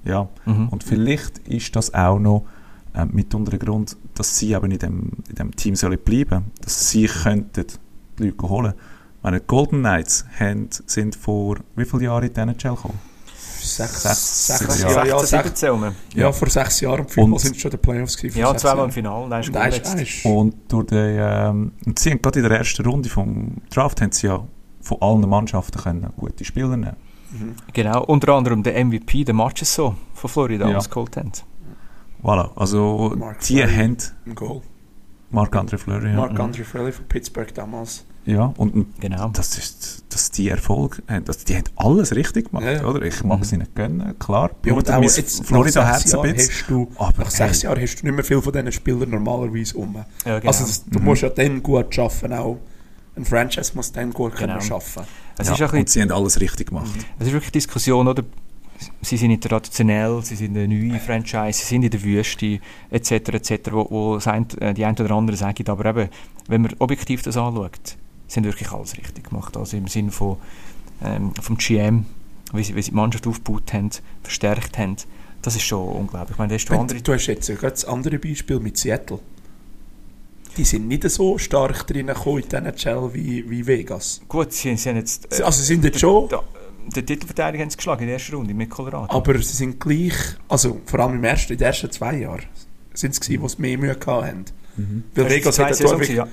[0.03, 0.69] ja, Mhm.
[0.69, 2.45] und vielleicht ist das auch noch
[2.93, 6.89] äh, mitunter ein Grund, dass sie eben in dem, in dem Team sollen bleiben dass
[6.89, 7.65] sie könnten
[8.17, 8.73] die Leute holen.
[9.23, 12.99] Meine die Golden Knights haben, sind vor wie vielen Jahren in die NHL gekommen?
[13.63, 15.07] Sechs, Sechs, sechs, ja, Jahre.
[15.07, 15.95] ja, 16, sechs, 17 rum.
[16.15, 17.05] ja, vor sechs Jahren.
[17.15, 18.39] Und- sind schon die Playoffs gewesen.
[18.39, 18.91] Ja, sechs zweimal im.
[18.91, 19.27] Finale.
[19.29, 19.95] Nein, ist Und jetzt.
[19.95, 20.25] eins.
[20.25, 24.11] Und durch die, ähm, und sie haben gerade in der ersten Runde vom Draft haben
[24.11, 24.43] sie ja
[24.81, 26.95] von allen Mannschaften können gute Spieler nehmen.
[27.31, 27.55] Mhm.
[27.73, 30.77] Genau, unter anderem der MVP, der Marchessault von Florida, Ja.
[30.77, 31.31] was geholt haben.
[32.23, 33.75] Voilà, also Mark die Fleury.
[33.75, 33.97] haben
[34.35, 34.61] Goal.
[35.29, 36.09] Marc-André Fleury.
[36.09, 36.15] Ja.
[36.17, 38.05] Mark Andre Frelly von Pittsburgh damals.
[38.25, 39.29] Ja, und, Genau.
[39.29, 42.85] das ist, dass die Erfolg haben, dass die haben alles richtig gemacht, Ja, ja.
[42.85, 43.01] oder?
[43.01, 43.43] Ich mag Mhm.
[43.43, 44.51] sie nicht gönnen, klar.
[44.63, 46.53] Ja, und auch jetzt, Florida nach Herz sechs ein Jahren bisschen.
[46.53, 47.69] hast du, Aber nach sechs hey.
[47.69, 49.95] Jahren hast du nicht mehr viel von diesen Spielern normalerweise um.
[50.25, 50.47] Ja, genau.
[50.51, 51.05] Also das, du Mhm.
[51.05, 52.59] musst ja dann gut arbeiten auch.
[53.15, 54.57] Ein Franchise muss dann gut Genau.
[54.59, 55.07] können arbeiten.
[55.37, 56.91] es, ja, ist ein und bisschen, sie haben alles richtig gemacht.
[57.19, 58.23] es ist wirklich Diskussion, oder?
[59.01, 63.11] Sie sind nicht traditionell, sie sind eine neue Franchise, sie sind in der Wüste, etc.,
[63.11, 65.67] etc., wo, wo ein, äh, die einen oder anderen sagen.
[65.67, 66.09] Aber eben,
[66.47, 67.97] wenn man objektiv das anschaut,
[68.31, 69.57] sie haben wirklich alles richtig gemacht.
[69.57, 70.37] Also im Sinne von,
[71.03, 72.05] ähm, vom GM,
[72.53, 73.89] wie sie, wie sie die Mannschaft aufgebaut haben,
[74.23, 74.95] verstärkt haben,
[75.41, 76.31] das ist schon unglaublich.
[76.31, 78.77] Ich meine, da hast du Wenn, andere du hast jetzt ja das andere Beispiel mit
[78.77, 79.19] Seattle.
[80.57, 84.21] Die sind nicht so stark drin gekommen in den NHL wie, wie Vegas.
[84.27, 85.31] Gut, sie, sie haben jetzt.
[85.39, 86.43] äh, Also sie sind jetzt schon, da-
[86.95, 89.13] Den Titelverteidiger haben sie geschlagen in der ersten Runde mit Colorado.
[89.13, 90.13] aber sie sind gleich,
[90.49, 92.43] also vor allem im ersten, in den ersten zwei Jahren,
[92.93, 94.45] sind es gewesen, die mehr Mühe gehabt haben.
[94.75, 95.03] Mhm.
[95.15, 96.27] Weil Das Vegas zwei hat ja Saison ja.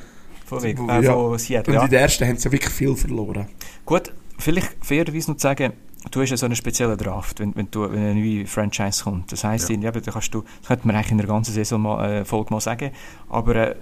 [0.49, 1.13] Von, Vegas, Ja.
[1.13, 1.85] äh, von Seattle, und ja.
[1.85, 3.47] in der ersten haben sie ja wirklich viel verloren.
[3.85, 5.73] Gut, vielleicht fairerweise noch zu sagen,
[6.11, 9.31] du hast ja so einen speziellen Draft, wenn, wenn, du, wenn eine neue Franchise kommt.
[9.33, 9.77] Das heisst, Ja.
[9.79, 9.91] ja.
[9.91, 12.61] da kannst du, das könnte man eigentlich in der ganzen Saison mal, äh, Folge mal
[12.61, 12.91] sagen,
[13.29, 13.75] aber äh,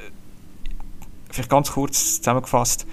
[1.30, 2.86] vielleicht ganz kurz zusammengefasst,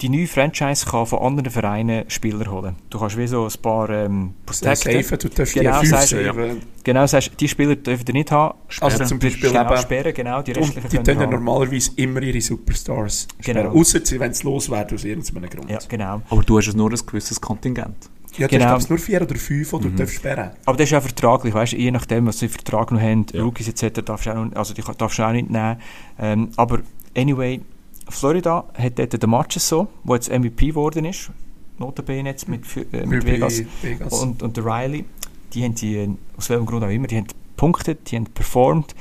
[0.00, 2.76] die neue Franchise kann von anderen Vereinen Spieler holen.
[2.90, 5.02] Du kannst wie so ein paar ähm, protecten.
[5.02, 6.60] Safen, du darfst Genau, die sagst du, safen.
[6.84, 8.56] Genau, sagst, die Spieler dürfen ihr nicht haben.
[8.80, 11.32] Also zum Beispiel genau, eben- sperren, genau, die restlichen die können ja haben.
[11.32, 13.60] normalerweise immer ihre Superstars Genau.
[13.60, 13.76] sperren.
[13.78, 15.70] Ausser sie, wenn es loswerden aus irgendeinem Grund.
[15.70, 16.22] Ja, genau.
[16.30, 17.96] Aber du hast nur ein gewisses Kontingent.
[18.36, 18.66] Ja, du Genau.
[18.66, 21.52] hast glaub's, nur vier oder fünf, die du darfst sperren Aber das ist ja vertraglich,
[21.54, 23.42] weißt du, je nachdem, was sie für Vertrag noch haben, Ja.
[23.42, 25.76] Rookies etc., darfst du auch, noch, also die darfst du auch nicht nehmen.
[26.20, 26.80] Ähm, aber
[27.16, 27.60] anyway,
[28.08, 31.30] Florida hat dort den Matches so, wo jetzt MVP geworden ist,
[31.78, 34.12] notabene jetzt mit, äh, mit Vegas, Vegas.
[34.22, 35.04] Und, und der Riley,
[35.52, 38.94] die haben die, aus welchem Grund auch immer, die haben punktet, die haben performt.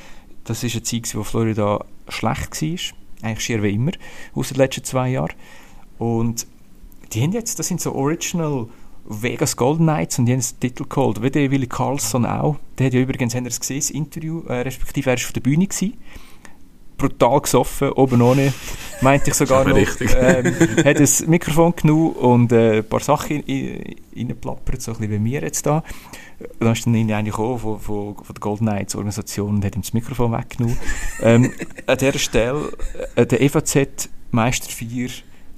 [0.44, 2.80] Das ist eine Zeit, wo Florida schlecht war,
[3.22, 3.92] eigentlich schier wie immer,
[4.34, 5.34] aus den letzten zwei Jahren.
[5.98, 6.48] Und
[7.14, 8.68] die haben jetzt, das sind so Original
[9.10, 11.22] Vegas Golden Knights und die haben den Titel geholt.
[11.22, 12.58] Wie der Willi Carlson auch.
[12.78, 15.68] Der hat ja übrigens, haben gesehen, das Interview, äh, respektive er war auf der Bühne
[15.68, 15.94] gewesen.
[16.98, 18.54] Brutal gesoffen, oben ohne,
[19.02, 19.76] meinte ich sogar noch.
[19.76, 20.16] richtig.
[20.20, 24.98] Ähm, hat ein Mikrofon genommen und äh, ein paar Sachen in- in- reingeplappert, so ein
[24.98, 25.84] bisschen wie wir jetzt da.
[26.60, 29.82] Dann ist dann einer gekommen von, von, von der Golden Knights Organisation und hat ihm
[29.82, 30.78] das Mikrofon weggenommen.
[31.22, 31.52] ähm,
[31.86, 32.72] an dieser Stelle,
[33.16, 35.10] äh, der EVZ Meister 4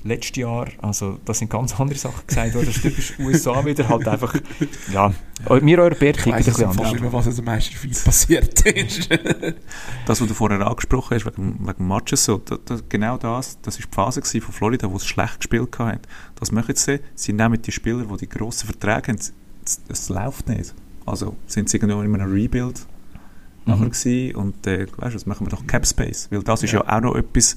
[0.03, 3.87] letztes Jahr, also da sind ganz andere Sachen gesagt worden, das ist typisch USA wieder
[3.89, 4.35] halt einfach,
[4.93, 5.13] ja,
[5.47, 6.91] wir Europäer ich ticken ein bisschen anders.
[6.91, 9.09] nicht mehr, was am meisten viel passiert ist.
[10.05, 13.77] Das, was du vorher angesprochen hast, wegen, wegen Matches, so, da, da, genau das, das
[13.77, 16.07] ist die Phase gewesen von Florida, wo es schlecht gespielt hat.
[16.39, 19.19] Das machen sie, sie nehmen die Spieler, die die grossen Verträge haben,
[19.87, 20.73] es, läuft nicht.
[21.05, 22.85] Also sind sie irgendwo in einem Rebuild
[23.65, 23.91] nachher Mhm.
[23.91, 26.81] gewesen und äh, weißt, du, das machen wir doch Cap Space, weil das ist ja
[26.87, 27.55] auch noch etwas,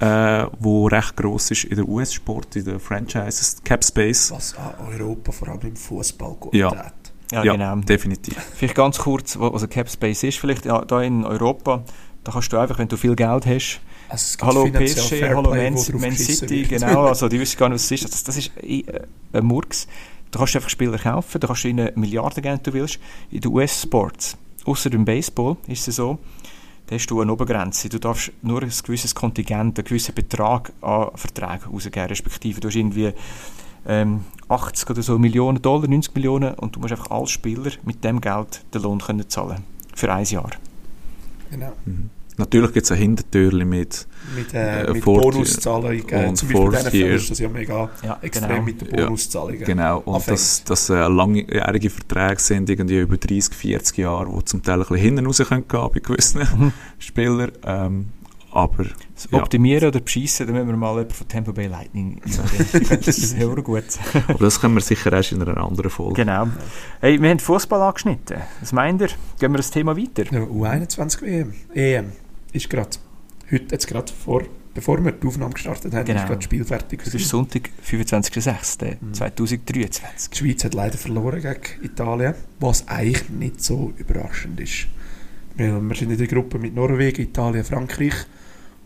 [0.00, 4.30] äh, wo recht gross ist in der US-Sport, in den Franchises, Cap Space.
[4.30, 6.92] was an Europa, vor allem im Fußball, gut Ja.
[7.32, 7.76] Ja, ja, genau.
[7.76, 8.36] definitiv.
[8.56, 11.84] Vielleicht ganz kurz, wa- was ein Cap Space ist, vielleicht ja, da in Europa,
[12.24, 15.42] da kannst du einfach, wenn du viel Geld hast, Also es gibt Hallo PSG, hallo
[15.54, 16.80] Man, Man City, wird.
[16.80, 18.12] genau, also die wissen gar nicht, was es ist.
[18.12, 19.86] Das, das ist eh, äh, ein Murks.
[20.32, 22.98] Da kannst du einfach Spieler kaufen, da kannst du ihnen Milliarden geben, wenn du willst.
[23.30, 26.18] In den US-Sports, außer im Baseball, ist es so,
[26.90, 27.88] da hast du eine Obergrenze.
[27.88, 32.74] Du darfst nur ein gewisses Kontingent, einen gewissen Betrag an Verträgen rausgeben, respektive du hast
[32.74, 33.12] irgendwie
[33.86, 38.02] ähm, 80 oder so Millionen Dollar, 90 Millionen und du musst einfach als Spieler mit
[38.02, 39.62] dem Geld den Lohn können zahlen
[39.94, 40.50] für ein Jahr.
[41.52, 41.72] Genau.
[41.84, 42.10] Mhm.
[42.40, 46.02] Natürlich gibt es ein Hintertürchen mit Mit, äh, Äh, mit Bonuszahlungen.
[46.28, 48.62] Und zum Beispiel Fourth diesen ist das ja mega Ja, extrem genau.
[48.62, 49.04] mit den Ja.
[49.06, 49.64] Bonuszahlungen.
[49.64, 54.62] Genau, und dass das äh, langjährige Verträge sind, irgendwie über 30, 40 Jahre, die zum
[54.62, 56.72] Teil ein bisschen hinten raus können gehen bei gewissen Mhm.
[56.98, 57.52] Spielern.
[57.64, 58.06] Ähm,
[58.52, 59.38] aber Das Ja.
[59.38, 62.20] Optimieren oder beschissen, dann müssen wir mal jemanden von Tampa Bay Lightning.
[62.90, 63.84] Das ist sehr gut.
[64.28, 66.14] Aber das können wir sicher erst in einer anderen Folge.
[66.24, 66.48] Genau.
[67.00, 68.38] Hey, wir haben Fußball angeschnitten.
[68.60, 69.08] Was meint ihr?
[69.38, 70.24] Gehen wir das Thema weiter?
[70.32, 71.52] Ja, U21 WM.
[71.74, 72.12] EM
[72.52, 72.90] ist gerade,
[73.50, 74.42] heute jetzt gerade vor,
[74.74, 76.20] bevor wir die Aufnahme gestartet haben, Genau.
[76.20, 77.02] ist gerade das Spiel fertig.
[77.04, 77.28] Das ist.
[77.28, 80.30] Sonntag, 25.06.2023.
[80.32, 84.86] Die Schweiz hat leider verloren gegen Italien, was eigentlich nicht so überraschend ist.
[85.56, 88.14] Weil wir sind in der Gruppe mit Norwegen, Italien, Frankreich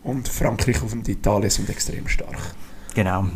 [0.03, 2.55] und Frankreich und Italien sind extrem stark.
[2.93, 3.27] Genau.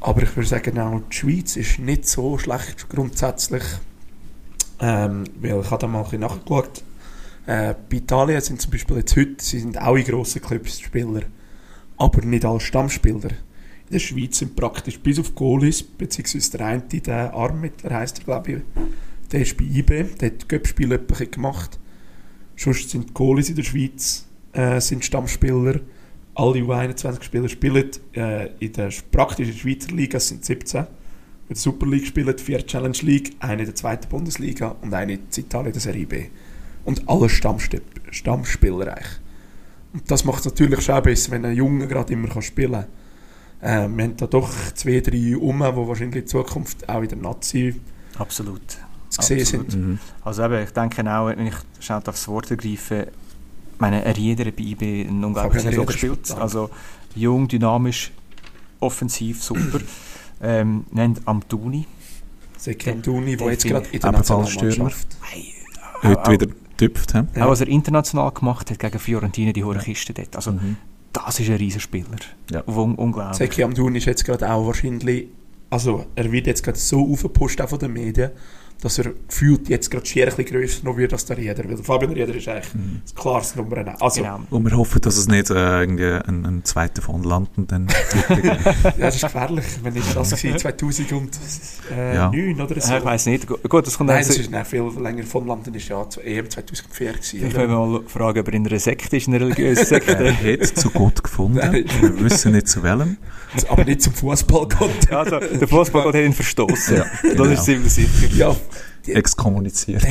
[0.00, 3.62] Aber ich würde sagen, auch die Schweiz ist nicht so schlecht grundsätzlich.
[4.80, 6.82] Ähm, weil ich habe da mal ein bisschen nachgeschaut.
[7.50, 11.22] Äh, bei Italien sind zum Beispiel jetzt heute, sie sind auch in grossen Clubs Spieler,
[11.96, 13.30] aber nicht als Stammspieler.
[13.30, 18.24] In der Schweiz sind praktisch bis auf Goalies, beziehungsweise der eine, der Armmittler heisst er,
[18.24, 18.58] glaube ich,
[19.32, 20.96] der ist bei IB, der hat Göppspiel
[21.28, 21.80] gemacht.
[22.54, 25.80] Sonst sind Goalies in der Schweiz äh, sind Stammspieler.
[26.36, 30.82] Alle U21-Spieler spielen äh, in der praktischen Schweizer Liga, es sind 17.
[30.82, 30.86] In
[31.48, 35.22] der Super League spielen vier Challenge League, eine in der zweiten Bundesliga und eine in
[35.36, 36.26] Italien der Serie B.
[36.84, 39.20] Und alle Stammsti- Stammspieler eigentlich.
[39.92, 42.84] Und das macht es natürlich schon besser, wenn ein Junge gerade immer kann spielen
[43.60, 43.88] kann.
[43.92, 47.18] Äh, wir haben da doch zwei, drei um, die wahrscheinlich in Zukunft auch in der
[47.18, 47.80] Nazi
[48.18, 48.62] Absolut.
[49.08, 49.70] zu sehen Absolut.
[49.70, 49.86] sind.
[49.86, 49.98] Mhm.
[50.22, 53.08] Also eben, ich denke auch, wenn ich schnell aufs Wort ergreife,
[53.74, 56.40] ich meine, er jeder bei IB eine unglaubliche Fabian Saison Rieder gespielt.
[56.40, 56.70] Also
[57.14, 58.12] jung, dynamisch,
[58.78, 59.80] offensiv, super.
[60.42, 61.86] ähm, wir haben Amtuni.
[62.56, 64.12] Sekenduni, der jetzt gerade in der.
[64.12, 65.16] Nationalmannschaft
[66.02, 66.46] Heute wieder
[66.86, 67.14] getüpft.
[67.14, 67.22] hä?
[67.36, 67.44] Ja.
[67.46, 70.34] Auch was er international gemacht hat gegen Fiorentina, die hohe Kiste dort.
[70.36, 70.76] Also Mhm.
[71.12, 72.06] das ist ein Riesenspieler.
[72.50, 72.62] Ja.
[72.66, 73.36] Un unglaublich.
[73.38, 75.26] Zeki Amdouni ist jetzt gerade auch wahrscheinlich,
[75.70, 78.30] also er wird jetzt gerade so aufgepusht auch von den Medien,
[78.80, 81.64] dass er gefühlt jetzt gerade schier ein bisschen grösser noch wird als der Rieder.
[81.64, 83.00] Weil der Fabian Rieder ist eigentlich Mhm.
[83.04, 84.00] das klares Nummer 1.
[84.00, 84.40] Also, Genau.
[84.50, 87.88] Und wir hoffen, dass es nicht äh, irgendwie ein, ein zweiter von landen dann
[88.42, 88.56] ja,
[88.98, 89.64] das ist gefährlich.
[89.82, 91.28] Wenn ich das war, 2009
[91.96, 92.30] äh, Ja.
[92.30, 92.92] oder so.
[92.94, 93.46] Äh, ich weiß nicht.
[93.46, 95.22] Gu- Gut, das kommt Nein, also, das ist nicht viel länger.
[95.24, 97.46] Von Landen ist ja EM 2004 gewesen.
[97.46, 100.32] Ich will mal fragen, ob er in einer Sekte ist, in einer religiösen Er Sekte.
[100.34, 101.60] hat zu Gott gefunden.
[101.72, 103.16] Wir wissen nicht zu welchem.
[103.68, 105.12] Aber nicht zum Fußball geht.
[105.12, 106.96] also, der Fußballgott hat ihn verstoßen.
[106.96, 107.44] Ja, Das genau.
[107.46, 108.28] ist ziemlich sicher.
[108.36, 108.56] Ja,
[109.08, 110.02] Exkommuniziert.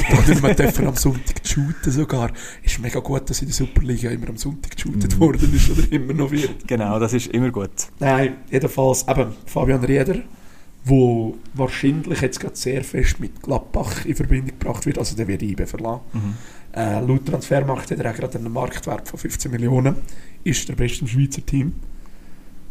[0.41, 2.32] mehr dürfen am Sonntag shooten sogar.
[2.63, 5.19] Ist mega gut, dass in der Superliga immer am Sonntag geshootet Mhm.
[5.19, 6.67] worden ist oder immer noch wird.
[6.67, 7.69] Genau, das ist immer gut.
[7.99, 10.15] Nein, jedenfalls eben Fabian Rieder,
[10.86, 15.41] wo wahrscheinlich jetzt gerade sehr fest mit Gladbach in Verbindung gebracht wird, also der wird
[15.43, 16.02] IB verlassen.
[16.13, 16.34] Mhm.
[16.73, 19.95] Äh, laut Transfermarkt hat er auch gerade einen Marktwert von 15 Millionen,
[20.43, 21.73] ist der beste im Schweizer Team.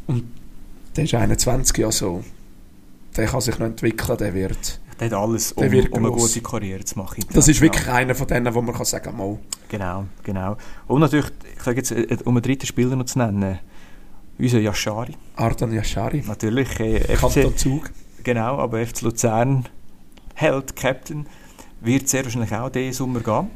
[0.07, 0.25] Und
[0.97, 2.25] der ist 21, also
[3.17, 4.81] der kann sich noch entwickeln, der wird...
[5.01, 7.25] Der hat alles, um, um eine gute Karriere zu machen.
[7.33, 10.57] Das ist wirklich einer von denen, wo man kann sagen kann, Genau, genau.
[10.87, 13.59] Und natürlich, ich sage jetzt, äh, um einen dritten Spieler noch zu nennen,
[14.39, 15.15] unser Yashari.
[15.37, 17.91] Ardan Yashari, Natürlich, äh, Kanton Zug.
[18.23, 19.67] genau, aber FC Luzern,
[20.35, 21.27] Held, Captain,
[21.81, 23.51] wird sehr wahrscheinlich auch diesen Sommer gehen.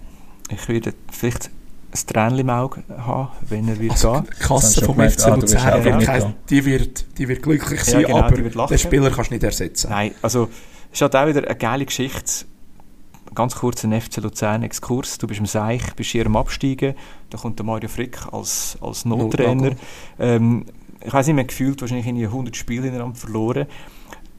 [0.51, 1.51] Ich werde vielleicht
[1.93, 4.27] ein Tränchen im Auge haben, wenn er wird Also gehen.
[4.27, 8.79] die Kasse vom FC ah, Luzern, die, wird, die wird glücklich sein, genau, aber den
[8.79, 9.91] Spieler kannst du nicht ersetzen.
[9.91, 10.49] Nein, also
[10.93, 12.45] ist halt auch wieder eine geile Geschichte.
[13.35, 15.17] Ganz kurz ein FC Luzern-Exkurs.
[15.19, 16.95] Du bist im Seich, bist hier am Absteigen.
[17.31, 19.71] Da kommt der Mario Frick als, als Nottrainer.
[20.19, 20.67] Ähm,
[21.05, 23.67] ich weiß nicht mehr, gefühlt wahrscheinlich irgendwie 100 Spiele ineinander verloren.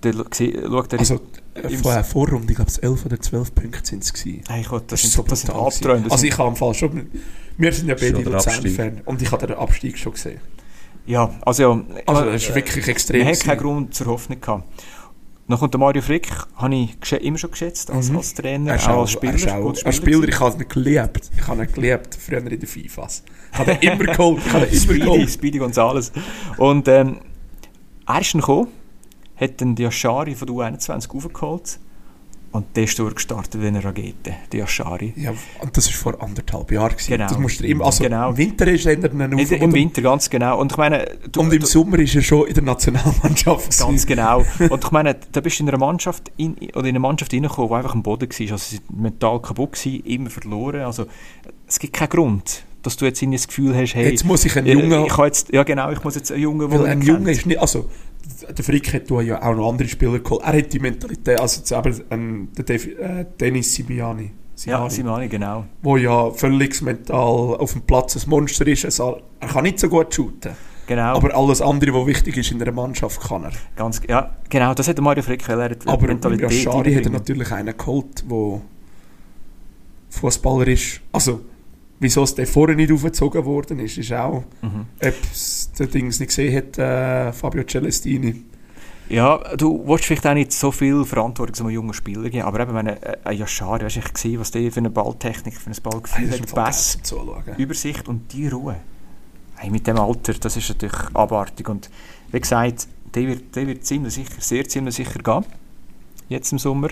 [0.04, 1.16] Gse- schaut er Also
[1.56, 4.44] äh, im- von der Vorrunde, ich glaube, es 11 oder 12 Punkte sind es gewesen.
[4.48, 5.56] Hey, Gott, das, ist sind, das sind.
[5.56, 6.04] Albträume.
[6.04, 7.10] Das Also ich habe im Fall schon...
[7.58, 8.34] Wir sind ja beide der.
[8.34, 10.40] Luzern-Fan und ich habe den Abstieg schon gesehen.
[11.06, 13.24] ja, also, ja, Also äh, das ist wirklich extrem.
[13.24, 13.58] Man hat keinen.
[13.60, 14.64] Grund zur Hoffnung gehabt.
[15.48, 18.18] Dann kommt der Mario Frick, habe ich immer schon geschätzt als, Mhm.
[18.18, 19.34] als Trainer, Er ist auch als Spieler.
[19.34, 21.32] er ist auch, guter als Spieler, ich habe ihn geliebt.
[21.38, 23.24] Ich habe ihn geliebt, früher in den FIFAs.
[23.52, 25.30] Ich habe ihn immer geholt, ich habe ihn immer Speedy, geholt.
[25.30, 26.12] Speedy Gonzales.
[26.58, 27.18] Und ähm,
[28.08, 28.68] er ist dann gekommen,
[29.36, 31.80] hat dann die Aschari von der U21 aufgeholt
[32.54, 35.14] und der ist durchgestartet wie eine Rakete, die Aschari.
[35.18, 36.92] Ja, und das war vor anderthalb Jahren.
[36.92, 37.12] gewesen.
[37.12, 37.28] Genau.
[37.28, 38.30] Das musst du immer, also Genau.
[38.30, 40.60] im Winter ist er dann auf Im Winter, ganz genau.
[40.60, 43.78] Und ich meine, du, und im du- Sommer ist er schon in der Nationalmannschaft.
[43.78, 44.08] Ganz gewesen.
[44.08, 44.44] genau.
[44.70, 47.70] Und ich meine, da bist du in einer Mannschaft, in, oder in eine Mannschaft reingekommen,
[47.70, 48.52] die einfach am Boden war.
[48.52, 50.82] Also sie mental kaputt gewesen, immer verloren.
[50.82, 51.06] Also
[51.68, 54.56] es gibt keinen Grund, dass du jetzt irgendwie das Gefühl hast, hey, Jetzt muss ich
[54.58, 55.06] einen ich, Jungen...
[55.06, 57.60] ich kann jetzt, ja genau, ich muss jetzt einen Jungen, Weil ein Junge ist nicht,
[57.60, 57.90] also
[58.58, 60.42] der Frick hat ja auch noch andere Spieler geholt.
[60.44, 64.32] Er hat die Mentalität, also jetzt eben ähm, der Dev, äh, Dennis Sibiani,
[64.66, 65.66] Ja, Simani, genau.
[65.82, 68.86] wo ja völlig mental auf dem Platz ein Monster ist.
[68.86, 70.52] Also, er kann nicht so gut shooten,
[70.88, 71.16] genau.
[71.16, 73.52] aber alles andere, was wichtig ist in einer Mannschaft, kann er.
[73.76, 77.06] Ganz, ja, genau, das hat der Mario Frick, weil er hat Aber Mentalität Yashari hat
[77.06, 78.62] er natürlich einen geholt, der
[80.10, 81.02] Fußballer ist.
[81.12, 81.42] Also,
[82.04, 84.86] wieso es der vorher nicht aufgezogen worden ist, ist auch, Mhm.
[85.04, 85.14] ob
[85.80, 88.44] der Dings nicht gesehen hat, äh, Fabio Celestini.
[89.10, 92.62] Ja, du willst vielleicht auch nicht so viel Verantwortung so einem jungen Spieler geben, aber
[92.62, 95.70] eben, wenn ein ein Yashari, weißt du, ich gesehen, was der für eine Balltechnik, für
[95.70, 96.98] ein Ballgefühl im hat, Pass.
[97.58, 98.76] Übersicht und die Ruhe.
[99.56, 101.68] Hey, mit dem Alter, das ist natürlich abartig.
[101.70, 101.90] Und
[102.32, 105.46] wie gesagt, der wird, der wird ziemlich sicher, sehr ziemlich sicher gehen.
[106.30, 106.90] Jetzt im Sommer.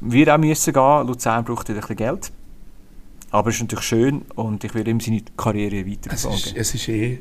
[0.00, 1.06] Wir auch müssen gehen.
[1.06, 2.30] Luzern braucht ein bisschen Geld.
[3.32, 6.56] Aber es ist natürlich schön und ich werde ihm seine Karriere Es ist, weiterverfolgen.
[6.60, 7.18] es ist eh...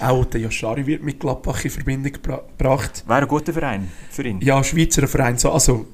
[0.00, 3.04] Auch der Yashari wird mit Gladbach in Verbindung gebra- gebracht.
[3.06, 4.40] Wäre ein guter Verein für ihn.
[4.40, 5.86] Ja, Schweizer Verein, so, also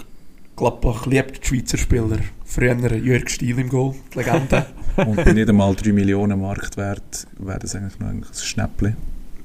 [0.54, 2.18] Gladbach liebt die Schweizer Spieler.
[2.44, 4.66] Früher Jörg Stiel im Goal, die Legende.
[4.96, 8.96] Und bei nicht einmal 3 Millionen Marktwert wäre das eigentlich noch ein Schnäppchen.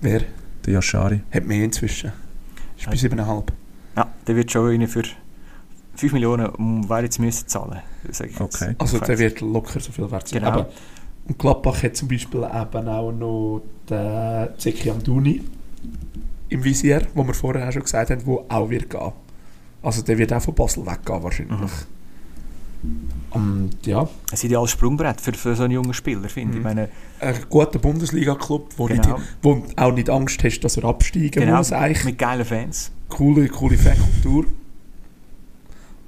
[0.02, 0.22] Wer?
[0.66, 1.22] Der Yashari.
[1.32, 2.12] Hat mehr inzwischen.
[2.78, 3.46] Ist bei 7,5.
[3.98, 5.04] Ja, der wird schon einen für
[5.96, 7.80] 5 Millionen, um wer jetzt müssen zahlen.
[8.10, 8.62] Sag ich jetzt.
[8.62, 8.76] Okay.
[8.78, 10.40] Also der wird locker so viel wert sein.
[10.40, 10.52] Genau.
[10.52, 10.70] Aber,
[11.28, 15.42] und Gladbach hat zum Beispiel eben auch noch den Zeki Amdouni
[16.50, 19.12] im Visier, wo wir vorher auch schon gesagt haben, wo auch wird gehen.
[19.82, 21.72] Also der wird auch von Basel weggehen wahrscheinlich.
[23.32, 26.58] Und ja, Ein ideales Sprungbrett für, für so einen jungen Spieler, finde ich.
[26.58, 26.64] ich.
[26.64, 29.18] meine, ein guter Bundesliga-Club, wo, Genau.
[29.18, 31.72] nicht, wo auch nicht Angst hast, dass er absteigen genau, muss.
[31.72, 32.04] Eigentlich.
[32.06, 32.92] mit geilen Fans.
[33.08, 34.46] Coole, coole Fankultur.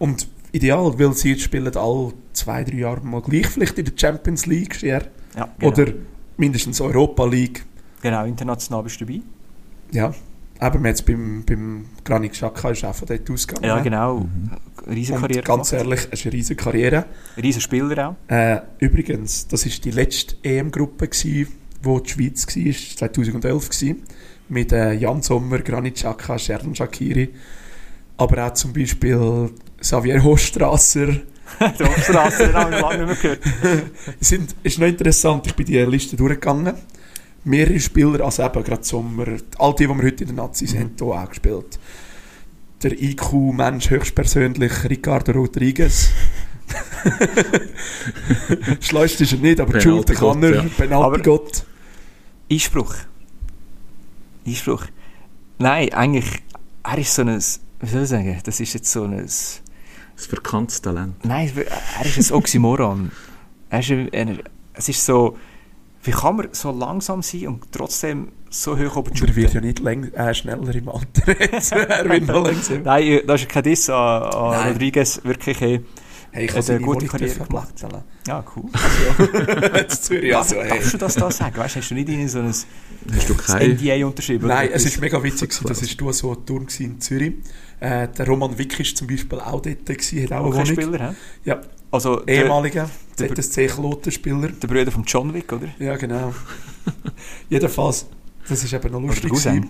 [0.03, 3.93] Und ideal, weil sie jetzt spielen alle zwei, drei Jahre mal gleich, vielleicht in der
[3.95, 4.99] Champions League, ja.
[5.33, 5.47] Genau.
[5.61, 5.93] oder
[6.35, 7.63] mindestens Europa League.
[8.01, 9.21] Genau, international bist du dabei.
[9.93, 10.13] Ja,
[10.61, 13.65] eben jetzt beim, beim Granit Xhaka ist auch von dort ausgegangen.
[13.65, 13.81] Ja, ne?
[13.83, 14.19] genau.
[14.19, 14.51] Mhm.
[14.91, 15.85] Riesen Und Karriere ganz gemacht.
[15.85, 17.05] ehrlich, es ist eine riesige Karriere.
[17.41, 18.15] Riesen Spieler auch.
[18.29, 21.09] Äh, übrigens, das war die letzte EM-Gruppe,
[21.81, 23.95] wo die Schweiz war, 2011 gsi,
[24.49, 27.29] mit äh, Jan Sommer, Granit Xhaka, Sherdan Shakiri,
[28.17, 29.49] aber auch zum Beispiel
[29.83, 31.07] Xavier Hochstrasser.
[31.59, 33.91] Der Obstrasse, den habe ich lange nicht mehr gehört.
[34.19, 36.73] sind, ist noch interessant, ich bin die Liste durchgegangen.
[37.43, 39.25] Mehrere Spieler, also eben gerade Sommer,
[39.59, 41.77] all die, die wir heute in den Nazis haben, hier auch gespielt.
[42.81, 46.09] Der IQ-Mensch höchstpersönlich, Ricardo Rodriguez.
[48.79, 50.63] Schleust ist er nicht, aber Schulter kann er, ja.
[50.63, 51.65] Penalty-Gott.
[52.49, 52.95] Einspruch.
[54.47, 54.85] Einspruch.
[55.59, 56.41] Nein, eigentlich,
[56.83, 59.27] er ist so ein, wie soll ich sagen, das ist jetzt so ein,
[60.15, 61.23] Das verkanntes Talent.
[61.25, 63.11] nein, er ist ein Oxymoron.
[63.69, 64.39] er ist ein, ein,
[64.73, 65.37] es ist so,
[66.03, 69.79] wie kann man so langsam sein und trotzdem so hoch oben er wird ja nicht
[69.79, 71.27] läng äh, schneller im Alter
[71.89, 72.81] er wird noch langsamer.
[72.83, 74.71] Nein, das ist kein Diss an, an.
[74.73, 75.83] Rodriguez, wirklich, hey.
[76.31, 77.73] Hey, ich Hat habe seine eine gute Karriere gemacht.
[78.27, 78.63] Ja, cool.
[79.75, 80.69] Jetzt Zürich, also, hey.
[80.69, 81.57] Darfst du das da sagen?
[81.57, 83.71] Weißt du, hast du nicht in so ein Hast du kein...
[83.73, 84.47] NDA unterschrieben?
[84.47, 87.33] Nein, es ist mega witzig, das war du so ein Turm in Zürich.
[87.83, 90.65] Äh, der Roman Wick ist zum Beispiel auch dort, gewesen, hat auch eine Wohnung.
[90.65, 91.15] Spieler, hä?
[91.43, 94.49] Ja, Also, der, ehemaliger der- ZSC-Klotenspieler.
[94.49, 95.67] der Bruder von John Wick, oder?
[95.79, 96.33] Ja, genau.
[97.49, 98.05] Jedenfalls,
[98.47, 99.29] das ist eben noch lustig.
[99.31, 99.69] Gewesen.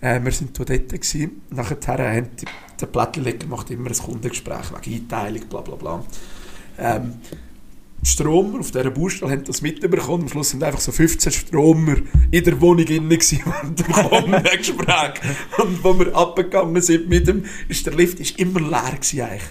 [0.00, 1.42] Äh, wir sind dort gewesen.
[1.50, 1.76] Nachher
[2.16, 2.46] haben die,
[2.80, 6.04] der Plättleger macht immer ein Kundengespräch wegen Einteilung, bla bla bla.
[6.78, 7.14] Ähm,
[8.04, 10.22] Stromer auf dieser Baustelle haben das mitbekommen.
[10.22, 11.96] Am Schluss sind einfach so 15 Stromer
[12.30, 15.20] in der Wohnung innen gewesen während dem Kundengespräch.
[15.58, 19.42] Und wo wir abgegangen sind mit dem, ist der Lift ist immer leer gewesen eigentlich.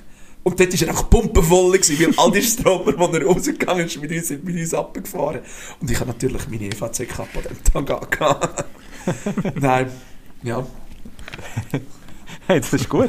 [0.44, 4.02] Und dort war er einfach pumpenvoll, gewesen, weil all die Stromer, die er rausgegangen ist,
[4.02, 5.42] mit uns, sind mit uns abgefahren.
[5.80, 8.66] Und ich habe natürlich meine EVC-Kappe an dem Tag angehabt.
[9.62, 9.92] Nein,
[10.44, 10.66] ja.
[12.48, 13.08] Hey, das ist gut.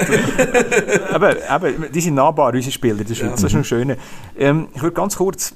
[1.11, 3.29] aber, aber die sind nahbar, unsere Spieler in der Schweiz.
[3.29, 3.31] Ja.
[3.31, 3.97] Das ist noch schön.
[4.39, 5.55] Ähm, ich würde ganz kurz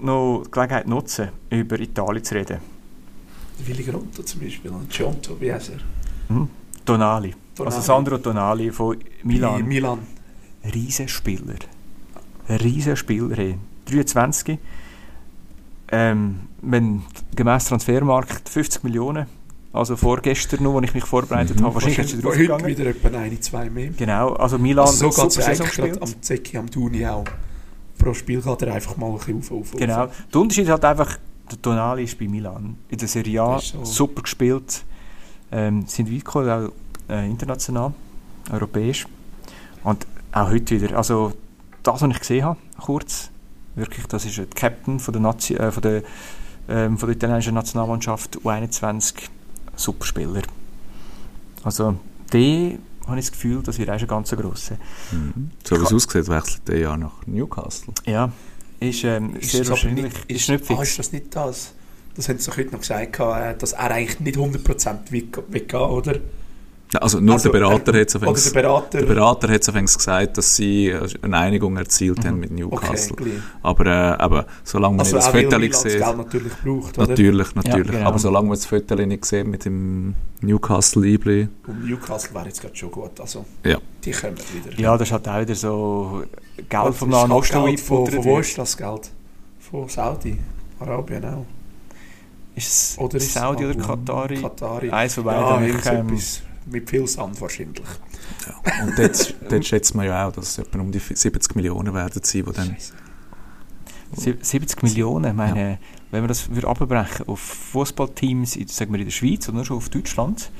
[0.00, 2.58] noch die Gelegenheit nutzen, über Italien zu reden.
[3.64, 6.34] Willi Gronto zum Beispiel, und Giotto, wie heißt er?
[6.34, 6.48] Hm?
[6.84, 7.34] Tonali.
[7.54, 7.74] Tonali.
[7.74, 9.66] Also Sandro Tonali von Milan.
[9.66, 9.98] Milan.
[10.64, 11.56] Riesenspieler.
[12.48, 13.36] Riesenspieler.
[13.36, 13.58] Hey.
[13.86, 14.58] 23.
[15.92, 17.02] Ähm, wenn
[17.34, 19.26] gemäß Transfermarkt 50 Millionen.
[19.76, 21.64] Also vorgestern noch, als ich mich vorbereitet Mhm.
[21.64, 21.74] habe.
[21.74, 22.66] Wahrscheinlich ist es Heute draufgegangen.
[22.66, 23.90] wieder etwa eine, zwei mehr.
[23.90, 27.24] Genau, also Milan Also so geht es eigentlich gerade am Zecki, am Duni auch.
[27.98, 29.80] Pro Spiel geht er einfach mal ein bisschen auf, auf, auf.
[29.80, 30.08] Genau.
[30.32, 31.18] Der Unterschied ist halt einfach,
[31.50, 32.76] der Tonali ist bei Milan.
[32.88, 33.84] In der Serie A so.
[33.84, 34.84] super gespielt.
[35.52, 36.72] Ähm, sind weit gekommen, auch
[37.12, 37.92] äh, international,
[38.52, 39.06] europäisch.
[39.84, 40.96] Und auch heute wieder.
[40.96, 41.32] Also,
[41.82, 43.30] das, was ich gesehen habe, kurz,
[43.76, 46.02] wirklich, das ist der Captain von der, Nazi äh, von der,
[46.68, 49.14] ähm, von der italienischen Nationalmannschaft U21.
[49.76, 50.42] Super Spieler.
[51.62, 51.96] Also,
[52.32, 54.78] der habe ich das Gefühl, das wird auch schon ganz grosse.
[55.12, 55.50] Mhm.
[55.64, 57.94] So wie es aussieht, wechselt er ja nach Newcastle.
[58.04, 58.32] Ja,
[58.80, 60.04] ist ähm, Ist sehr wahrscheinlich.
[60.04, 60.78] nicht, ist, ist nicht fix.
[60.78, 61.72] Ah, ist das nicht das?
[62.14, 66.18] Das haben sie doch heute noch gesagt, äh, dass er eigentlich nicht 100% weggeht, oder?
[66.92, 68.98] Ja, Also nur Also, der Berater er- hat es Englisch- der Berater.
[69.00, 72.50] der Berater hat es auf Englisch gesagt, dass sie äh, eine Einigung erzielt haben mit
[72.52, 73.16] okay, Newcastle.
[73.16, 73.32] gleich.
[73.62, 73.86] Aber
[74.20, 77.08] äh, eben, solange man Also nicht das Foto das sieht, Geld natürlich braucht, oder?
[77.08, 77.90] natürlich, natürlich.
[77.90, 78.06] genau.
[78.08, 82.76] Aber solange man das Foto nicht sieht mit dem Newcastle-Liebling, Und Newcastle wäre jetzt gerade
[82.76, 83.78] schon gut, also ja.
[84.04, 84.80] die kommen wieder.
[84.80, 86.22] Ja, das ist halt auch wieder so
[86.56, 89.10] Geld Das vom halt Nahen Geld von, Osten von wo ist das Geld?
[89.58, 90.38] Von Saudi,
[90.78, 91.44] Arabien auch.
[92.54, 94.40] Ist es Oder ist es Saudi oder Katari?
[94.40, 94.90] Katari.
[94.90, 95.76] Eins von Ja, beiden.
[95.76, 97.84] etwas mit viel Sand wahrscheinlich.
[98.46, 98.84] ja.
[98.84, 102.22] Und dort, dort schätzt man ja auch, dass es etwa um die 70 Millionen werden
[102.22, 102.76] sein, die dann...
[104.12, 105.78] Sie- 70 Millionen, ich meine,
[106.10, 109.76] wenn wir das würde abbrechen auf Fußballteams, in, sagen wir in der Schweiz oder schon
[109.78, 110.50] auf Deutschland,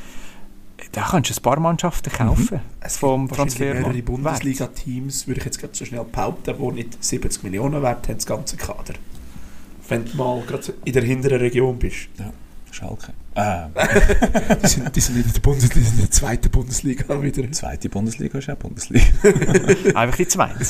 [0.92, 2.60] da kannst du ein paar Mannschaften kaufen.
[2.80, 4.02] Es Vom wahrscheinlich mehrere.
[4.02, 8.26] Bundesliga-Teams, würde ich jetzt gerade so schnell behaupten, die nicht 70 Millionen wert haben, das
[8.26, 8.94] ganze Kader.
[9.88, 12.08] Wenn du mal gerade in der hinteren Region bist.
[12.72, 13.12] Schalke.
[13.36, 17.52] Äh, Die sind, die sind in der Bundesliga, die sind in der zweiten Bundesliga wieder.
[17.52, 19.04] zweite Bundesliga ist auch Bundesliga.
[19.94, 20.66] Einfach die zweite.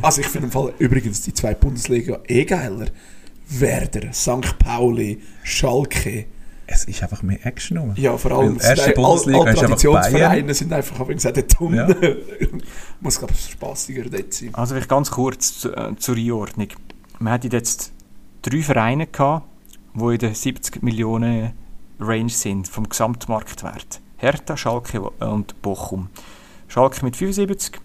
[0.00, 2.86] Also ich finde im Fall übrigens die zwei Bundesliga eh geiler.
[3.46, 4.58] Werder, St.
[4.58, 6.24] Pauli, Schalke.
[6.66, 7.92] Es ist einfach mehr Action rum.
[7.96, 11.60] Ja, vor allem erste Bundesliga all ist einfach Traditionsvereine sind einfach, habe ich gesagt, dort
[11.60, 11.76] unten.
[11.76, 11.88] Ja.
[13.02, 14.48] Muss, glaube ich, spaßiger dort sein.
[14.54, 16.68] Also vielleicht ganz kurz zu, äh, zur Einordnung.
[17.20, 17.92] Wir hatten jetzt
[18.40, 19.46] drei Vereine gehabt,
[19.94, 21.52] die in der 70 Millionen
[22.00, 24.00] Range sind vom Gesamtmarktwert.
[24.16, 26.08] Hertha, Schalke und Bochum.
[26.68, 27.80] Schalke mit 75,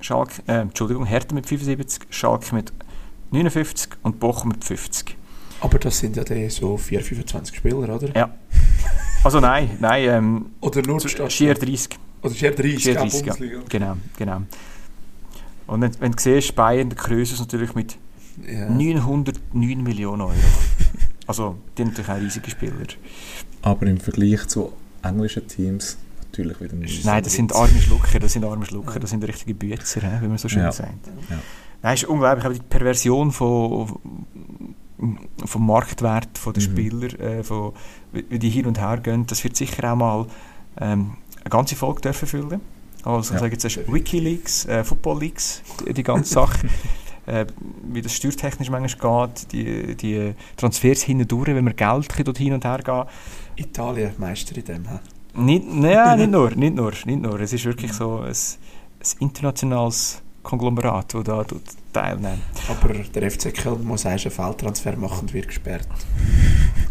[0.00, 2.72] Schalke, äh, Entschuldigung, Hertha mit 75, Schalke mit
[3.30, 5.16] 59 und Bochum mit 50.
[5.60, 8.14] Aber das sind ja die so 4, 25 Spieler, oder?
[8.14, 8.34] Ja.
[9.22, 11.98] Also nein, nein, ähm, Oder nur schier 30.
[12.22, 13.34] Oder schier 30, Schier ja, 30, ja.
[13.68, 14.42] Genau, genau.
[15.66, 17.96] Und wenn, wenn du siehst, Bayern, der Krösus natürlich mit
[18.46, 18.68] Ja.
[18.68, 20.34] 909 Millionen Euro.
[21.26, 22.74] Also, die haben natürlich auch riesige Spieler.
[23.64, 27.04] Aber im Vergleich zu englischen Teams natürlich wieder nicht.
[27.04, 30.38] Nein, das sind arme Schlucker, das sind arme Schlucker, das sind richtige Bützer, wie man
[30.38, 30.72] so schön Ja.
[30.72, 31.06] sagt.
[31.30, 31.38] Ja.
[31.82, 33.98] Nein, ist unglaublich, aber die Perversion von,
[35.44, 36.66] vom Marktwert von der Mhm.
[36.72, 37.72] Spieler, äh, von,
[38.12, 40.26] wie die hin und her gehen, das wird sicher auch mal
[40.80, 42.60] ähm, eine ganze Folge dürfen füllen.
[43.04, 43.36] Also Ja.
[43.36, 46.68] ich sage jetzt Wikileaks, äh, Football Leaks, die ganze Sache.
[47.26, 47.46] äh,
[47.84, 52.64] wie das steuertechnisch manchmal geht, die, die Transfers hindurch, wenn wir Geld dort hin und
[52.64, 53.04] her gehen.
[53.56, 54.84] Italien Meister in dem.
[55.34, 57.40] Nicht, naja, nicht nur, nicht nur, nicht nur.
[57.40, 58.34] Es ist wirklich so ein, ein
[59.20, 61.62] internationales Konglomerat, das da tut
[61.94, 62.42] teilnehmen.
[62.68, 65.86] Aber der FC Köln muss erst einen Feldtransfer machen und wird gesperrt.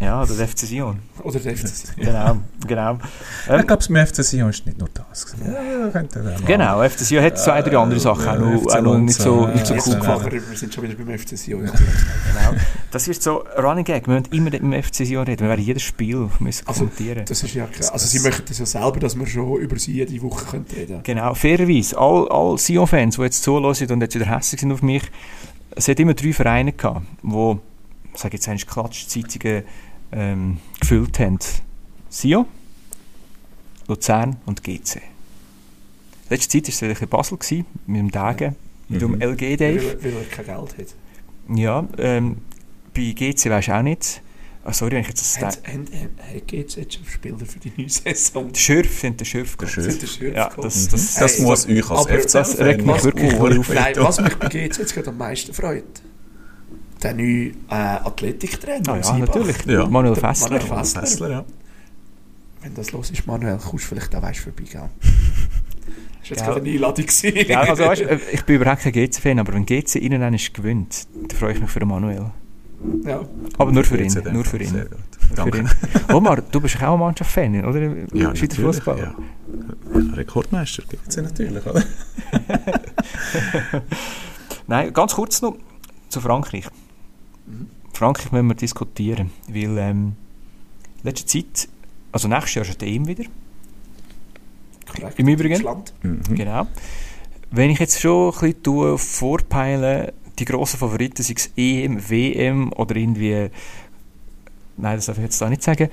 [0.00, 0.98] Ja, der FC Sion.
[1.22, 1.94] Oder der FC Sion.
[1.96, 2.36] Genau,
[2.66, 2.98] genau.
[3.46, 5.26] Ich Ähm, glaube, beim FC Sion ist nicht nur das.
[5.44, 8.98] Ja, könnte mal- genau, FC Sion hat zwei, drei andere Sachen auch noch, auch noch
[8.98, 10.20] nicht so, nicht so äh, cool FC gemacht.
[10.22, 11.60] Aber wir sind schon wieder beim FC Sion.
[11.64, 12.60] Genau.
[12.90, 14.06] Das wird so Running Gag.
[14.06, 15.40] Wir müssen immer mit dem FC Sion reden.
[15.42, 17.24] Wir werden jedes Spiel müssen Also, kommentieren.
[17.26, 19.92] Das ist ja kein- also sie möchten das ja selber, dass wir schon über sie
[19.92, 24.26] jede Woche können reden Genau, fairerweise, all, all Sion-Fans, die jetzt zuhören und jetzt wieder
[24.26, 24.93] hässlich sind auf mich,
[25.76, 27.56] es hat immer drei Vereine gehabt, die,
[28.12, 29.62] ich sage jetzt eigentlich Klatschzeitungen
[30.12, 31.38] ähm, gefüllt haben.
[32.08, 32.46] Sion,
[33.88, 35.02] Luzern und GC.
[36.30, 38.56] Letzte Zeit war es in Basel, gewesen, mit dem Dagen,
[38.88, 39.22] mit dem Mhm.
[39.22, 39.84] LG Dave.
[40.00, 40.94] weil, weil er kein Geld hat.
[41.56, 42.38] Ja, ähm,
[42.94, 44.22] bei GC weisst du auch nicht.
[44.66, 45.60] Ah, sorry, wenn ich jetzt das...
[45.66, 45.86] Haben-
[46.46, 48.50] geht's jetzt schon Spieler für die neue Saison?
[48.50, 49.56] Die Schürf sind der Schürf.
[49.56, 49.66] Der.
[49.66, 50.34] Schürf.
[50.34, 53.68] Ja, das, das, Das Hey, muss euch als FC das regt mich wirklich auf.
[53.74, 55.84] Nein, was mich bei GC jetzt gerade am meisten freut,
[57.02, 58.88] der neue äh, Athletiktrainer.
[58.88, 59.18] Ah ja, Siebach.
[59.18, 59.66] natürlich.
[59.66, 59.86] Ja.
[59.86, 60.48] Manuel Fessler.
[60.50, 61.00] Manuel Fessler.
[61.02, 61.44] Fessler, ja.
[62.62, 64.88] Wenn das los ist, Manuel, kommst du vielleicht auch weißt, vorbeigehen.
[66.26, 66.46] Das war jetzt Ja.
[66.46, 67.06] gerade eine Einladung.
[67.48, 71.06] Ja, also weißt, äh, ich bin überhaupt kein GC-Fan, aber wenn GC innen einen gewinnt,
[71.14, 72.30] dann freue ich mich für den Manuel.
[73.04, 73.20] Ja.
[73.58, 74.62] Aber nur für ihn, nur für Fall.
[74.62, 74.68] ihn.
[74.68, 74.98] Sehr gut.
[75.18, 75.58] Für Danke.
[75.58, 75.70] ihn.
[76.12, 77.80] Omar, du bist auch ein Mannschaftsfan, oder?
[78.12, 78.98] Ja, Schweizer Fußball.
[78.98, 79.14] Ja.
[80.14, 81.82] Rekordmeister gibt es ja natürlich, oder?
[84.66, 85.56] Nein, ganz kurz noch
[86.08, 86.66] zu Frankreich.
[87.46, 87.68] Mhm.
[87.92, 90.12] Frankreich müssen wir diskutieren, weil ähm,
[91.02, 91.68] letzte Zeit,
[92.12, 93.24] also nächstes Jahr ist die EM wieder.
[94.86, 95.18] Korrekt.
[95.18, 95.62] Im Übrigen?
[96.02, 96.22] Mhm.
[96.34, 96.66] Genau.
[97.50, 102.72] Wenn ich jetzt schon ein bisschen tue, vorpeile, die grossen Favoriten, sei es EM, WM
[102.72, 103.50] oder irgendwie,
[104.76, 105.88] nein, das darf ich jetzt da nicht sagen,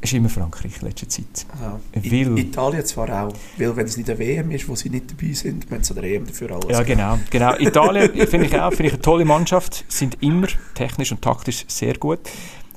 [0.00, 1.46] ist immer Frankreich in letzter Zeit.
[1.60, 1.80] Ja.
[1.92, 5.32] Weil- Italien zwar auch, weil wenn es nicht eine WM ist, wo sie nicht dabei
[5.32, 6.70] sind, müssen sie der EM dafür alles.
[6.70, 7.18] Ja, genau.
[7.30, 7.54] genau.
[7.58, 11.94] Italien finde ich auch finde ich eine tolle Mannschaft, sind immer technisch und taktisch sehr
[11.94, 12.20] gut.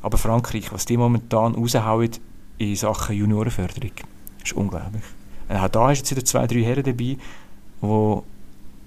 [0.01, 2.09] Aber Frankreich, was die momentan raushauen
[2.57, 3.91] in Sachen Juniorenförderung,
[4.43, 5.03] ist unglaublich.
[5.47, 7.17] Und auch da ist jetzt wieder zwei, drei Herren dabei,
[7.81, 8.21] die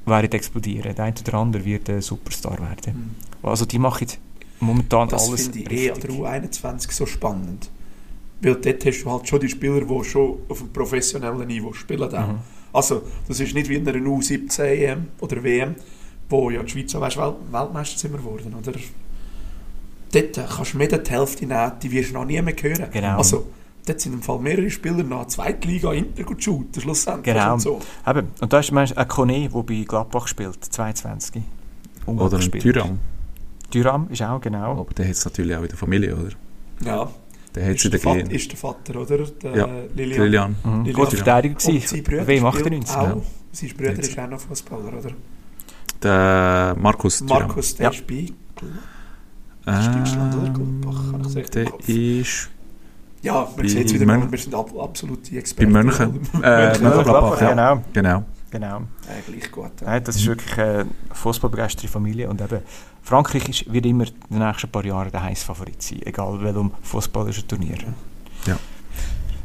[0.07, 0.95] werden explodieren.
[0.95, 3.17] Der eine oder andere wird ein Superstar werden.
[3.43, 3.49] Mhm.
[3.49, 4.09] Also die machen
[4.61, 6.17] momentan Das alles finde ich eh an richtig.
[6.17, 6.43] der
[6.81, 7.71] U21 so spannend.
[8.41, 12.11] Weil dort hast du halt schon die Spieler, die schon auf einem professionellen Niveau spielen.
[12.11, 12.39] Mhm.
[12.73, 15.77] Also, das ist nicht wie in einer U17 EM oder WM,
[16.29, 18.73] wo ja die Schweiz auch weißt, Welt Weltmeister sind geworden, oder?
[20.13, 22.87] Dort kannst du mehr die Hälfte nehmen, die wirst du noch nie mehr hören.
[22.93, 23.19] Genau.
[23.19, 23.47] Also,
[23.87, 27.35] dort sind im Fall mehrere Spieler nach Zweitliga Inter gut shooten, schlussendlich.
[27.35, 27.55] Genau.
[27.55, 27.81] Und so.
[28.07, 28.29] Eben.
[28.41, 31.43] Und da ist meinst, ein Kone, der bei Gladbach spielt, 22.
[32.07, 32.61] Unglaublich Oder ein.
[32.61, 32.99] Tyram.
[33.71, 34.73] Tyram ist auch, genau.
[34.81, 36.31] Aber der hat es natürlich auch in der Familie, oder?
[36.85, 37.11] Ja,
[37.55, 39.19] Der hat ist der, in der Vater, ist der Vater, oder?
[39.43, 40.23] Der Ja, Lilian.
[40.25, 40.57] Lilian.
[40.65, 40.79] Mhm.
[40.85, 40.95] Lilian.
[40.95, 41.87] Gut Verteidiger Und gewesen.
[41.89, 42.97] sein Bruder WM spielt 98.
[42.97, 43.03] auch.
[43.09, 43.17] ja.
[43.53, 44.09] Sein Bruder Jetzt.
[44.09, 45.11] ist auch noch Fußballer, oder?
[46.03, 47.47] Der Markus Thuram.
[47.47, 47.91] Markus, der Ja.
[47.93, 48.27] ist bei
[49.65, 51.11] Deutschland oder Gladbach?
[51.11, 52.51] Kann ich sagen, Der ist
[53.25, 55.73] Ja, man bei sieht es wieder Mön- wir sind ab, absolute bei Experten.
[55.73, 56.21] Mönchen.
[56.43, 56.83] Äh, Mönchen.
[56.85, 57.51] Mönchengladbach, ja.
[57.51, 57.83] Genau.
[57.93, 58.25] Genau.
[58.51, 58.67] genau.
[58.69, 59.71] Ja, gleich gut.
[59.81, 59.87] Ja.
[59.87, 62.61] Nein, das ist wirklich eine fußballbegeisterte Familie und eben
[63.03, 66.71] Frankreich ist, wird immer in den nächsten paar Jahren der heiße Favorit sein, egal welchem
[66.83, 67.79] fußballerischen Turnier.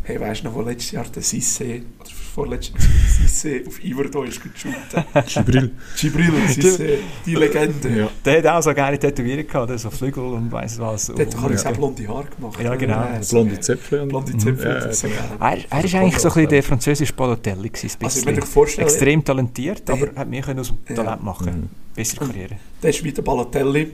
[0.03, 1.63] Hey, weißt du noch, wo letztes Jahr der Sisse,
[1.99, 5.05] oder vorletztes Jahr Sisse auf Iverdor ist geshootet?
[5.27, 5.71] Gibril.
[5.97, 6.89] Gibril Sisse,
[7.25, 7.89] die Legende.
[7.89, 8.09] Ja.
[8.25, 11.07] Der hat auch so geile Tätowierungen gehabt, so Flügel und weiss was.
[11.07, 11.71] Der hat alles Ja.
[11.71, 12.59] auch blonde Haare gemacht.
[12.63, 12.95] Ja, genau.
[12.95, 13.59] Ja, so Blonde.
[13.59, 14.01] Zöpfe.
[14.03, 14.37] und- Blonde.
[14.37, 14.63] Zöpfe.
[14.69, 15.07] Ja, so.
[15.07, 18.45] Er, er ist eigentlich so ein bisschen der französische Balotelli gewesen, Also, ich würde dir
[18.47, 21.03] vorstellen, Extrem talentiert, Der- aber hat mehr können aus dem Ja.
[21.03, 21.45] Talent machen.
[21.61, 21.69] Mhm.
[21.95, 22.55] Bessere Karriere.
[22.81, 23.91] der ist wie der Balotelli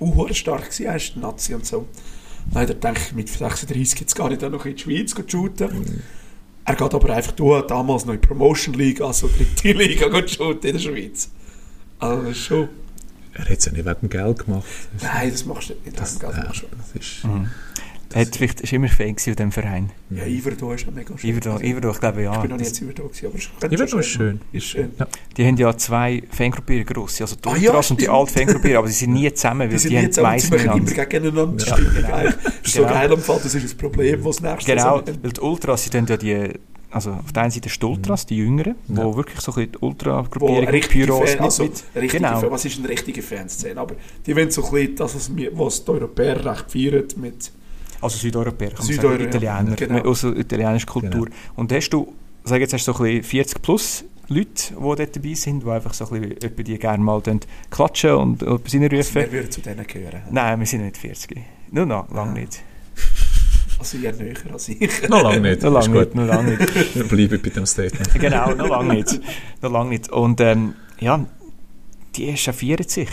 [0.00, 1.86] auch stark gewesen, er ist Nazi und so.
[2.52, 5.68] Nein, denke ich, mit 36 jetzt gar nicht auch noch in die Schweiz zu shooten.
[5.78, 6.00] Mhm.
[6.64, 10.30] Er geht aber einfach durch, damals noch in die Promotion League, also dritte Liga, geht
[10.30, 11.30] shooten in der Schweiz.
[11.98, 12.68] Also das ist schon...
[13.34, 14.64] Er hat es ja nicht wegen dem Geld gemacht.
[15.00, 15.98] Nein, das machst du nicht.
[15.98, 16.66] Das, Das, das du.
[16.76, 17.48] das ist, Mhm.
[18.12, 19.90] Das hat vielleicht, ist immer Fan gewesen in diesem Verein.
[20.10, 21.30] Ja, Iverdo ist ja mega schön.
[21.30, 22.32] Iverdo, Also, Iverdo, ich glaube ja.
[22.34, 24.40] Ich bin noch nie jetzt Iverdo gewesen, aber es könnte Iverdo schon ist schön.
[24.52, 24.90] Ist schön.
[25.36, 28.78] Die haben ja zwei Fangruppierungen grosse, also die Ah, ja, Ultras und die alte Fangruppierung,
[28.78, 31.04] aber sie sind nie zusammen, weil Die die, sind haben jetzt aber meist ziemlich immer
[31.04, 31.74] gegeneinander Ja.
[31.76, 31.94] stimmen.
[31.94, 32.12] Genau.
[32.14, 32.34] eigentlich.
[32.44, 32.92] Das ist so Genau.
[32.94, 36.06] geil am Fall, das ist das Problem, was nächstes Genau, weil die Ultras, sie tun
[36.08, 36.48] ja die,
[36.90, 39.04] also auf der einen Seite die Ultras, die Jüngeren, Ja.
[39.04, 42.40] wo wirklich so ein bisschen die wo Ultra-Gruppierung richtige Pyros Fan, also Genau.
[42.40, 43.80] Fan, was ist eine richtige Fanszene?
[43.80, 43.94] Aber
[44.26, 47.50] die wollen so ein bisschen das, was, wir, was die Europäer recht feiern mit
[48.02, 49.94] also Südeuropäer, kann Südeuropäer, sagen, Italiener, genau.
[49.94, 51.28] mit- aus der italienischen Kultur.
[51.56, 52.12] Und hast du,
[52.44, 55.70] sag jetzt, hast du so ein bisschen 40 plus Leute, die dort dabei sind, die
[55.70, 57.20] einfach so ein bisschen, die gerne mal
[57.70, 58.98] klatschen und etwas reinrufen.
[58.98, 60.22] also wir würden zu denen gehören.
[60.30, 61.40] Nein, wir sind nicht 40.
[61.70, 62.60] Nur noch, lange nicht.
[63.78, 65.08] Also eher näher als ich.
[65.08, 65.62] Noch lange nicht.
[65.62, 66.94] Noch lange nicht, noch lange nicht.
[66.94, 68.14] Wir bleiben bei dem Statement.
[68.14, 69.20] genau, noch lange nicht.
[69.60, 70.08] Noch lange nicht.
[70.08, 71.26] Und ähm, ja,
[72.14, 73.08] die echauffieren sich.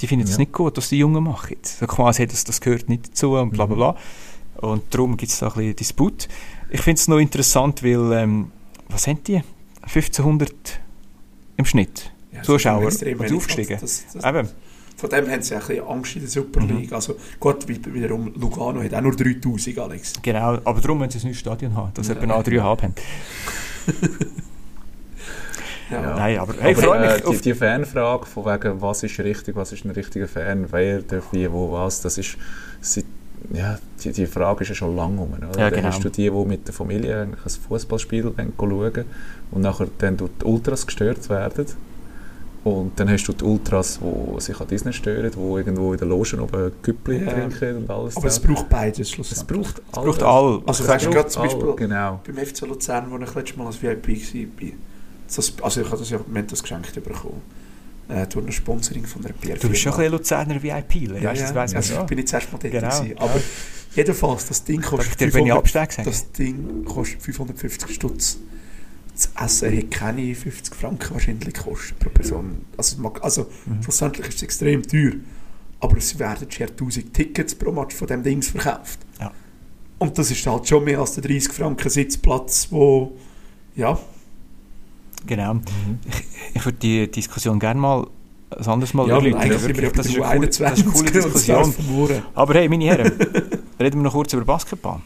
[0.00, 0.38] Die finden es Ja.
[0.38, 1.56] nicht gut, was die Jungen machen.
[1.62, 3.96] So quasi, das, das gehört nicht dazu und bla bla bla.
[4.68, 6.28] Und darum gibt es da ein bisschen Disput.
[6.70, 8.50] Ich finde es noch interessant, weil, ähm,
[8.88, 9.42] was haben die?
[9.82, 10.52] 1500
[11.56, 12.12] im Schnitt.
[12.32, 13.78] Ja, Zuschauer, und aufgestiegen.
[13.80, 14.48] Das, das, Eben,
[14.96, 16.76] von dem haben sie ein bisschen Angst in der Super Mhm.
[16.76, 16.92] League.
[16.92, 20.12] Also gut, wie- wiederum Lugano hat auch nur 3000, Alex.
[20.22, 20.58] genau.
[20.64, 22.18] Aber darum müssen sie ein neues Stadion haben, dass sie Ja.
[22.18, 22.94] etwa noch 3,5 haben.
[25.90, 26.14] Ja.
[26.16, 29.18] Nein, aber hey, ich Aber, freue mich äh, die, die Fanfrage von wegen, was ist
[29.18, 32.36] richtig, was ist ein richtiger Fan, wer darf wie, wo, was, das ist,
[32.80, 33.04] seit,
[33.52, 35.32] ja, die, die Frage ist ja schon lange um.
[35.32, 35.46] Oder?
[35.58, 35.88] Ja, Dann genau.
[35.88, 39.04] hast du die, die mit der Familie eigentlich ein Fußballspiel schauen
[39.50, 41.66] und nachher dann durch die Ultras gestört werden.
[42.62, 46.06] Und dann hast du die Ultras, die sich an Disney stören, die irgendwo in der
[46.06, 47.30] Loge oben Güppli Ja.
[47.32, 48.16] trinken und alles.
[48.18, 48.46] Aber es das.
[48.46, 49.58] braucht beides es schlussendlich.
[49.62, 50.60] braucht Es braucht all.
[50.66, 52.20] Also Ich weißt du, gerade zum all, Beispiel Genau.
[52.26, 54.68] beim FC Luzern, wo ich letztes Mal als VIP war,
[55.36, 57.42] das, also ich habe das ja wir haben das geschenkt bekommen.
[58.08, 61.14] Äh, durch ein Sponsoring von der PR Du bist schon ein bisschen Luzerner VIP, ja,
[61.16, 63.06] ja, das weiss man also ich bin jetzt erst mal dort Genau, gewesen.
[63.16, 63.20] ja.
[63.22, 63.40] Aber
[63.94, 66.08] jedenfalls, das Ding kostet dir Benny 500 Absteg sagen?
[66.10, 68.38] Das Ding kostet 550 Stutz.
[69.14, 69.30] Das
[69.62, 72.62] Essen hat keine 50 Franken wahrscheinlich gekostet pro Person.
[72.76, 73.82] Also, mag- also Mhm.
[73.82, 75.12] schlussendlich ist es extrem teuer.
[75.78, 78.98] Aber es werden schon 1000 Tickets pro Match von dem Dings verkauft.
[79.20, 79.30] Ja.
[79.98, 83.16] Und das ist halt schon mehr als der 30 Franken Sitzplatz, wo
[83.76, 83.98] ja,
[85.26, 85.60] Genau.
[86.06, 88.06] Ich, ich würde die Diskussion gerne mal
[88.56, 89.48] ein anderes Mal ja erläutern.
[89.48, 91.74] das, ist eine coole, das ist eine coole 21 und es Diskussion.
[92.34, 93.12] Aber hey, meine Herren,
[93.80, 95.00] reden wir noch kurz über Basketball.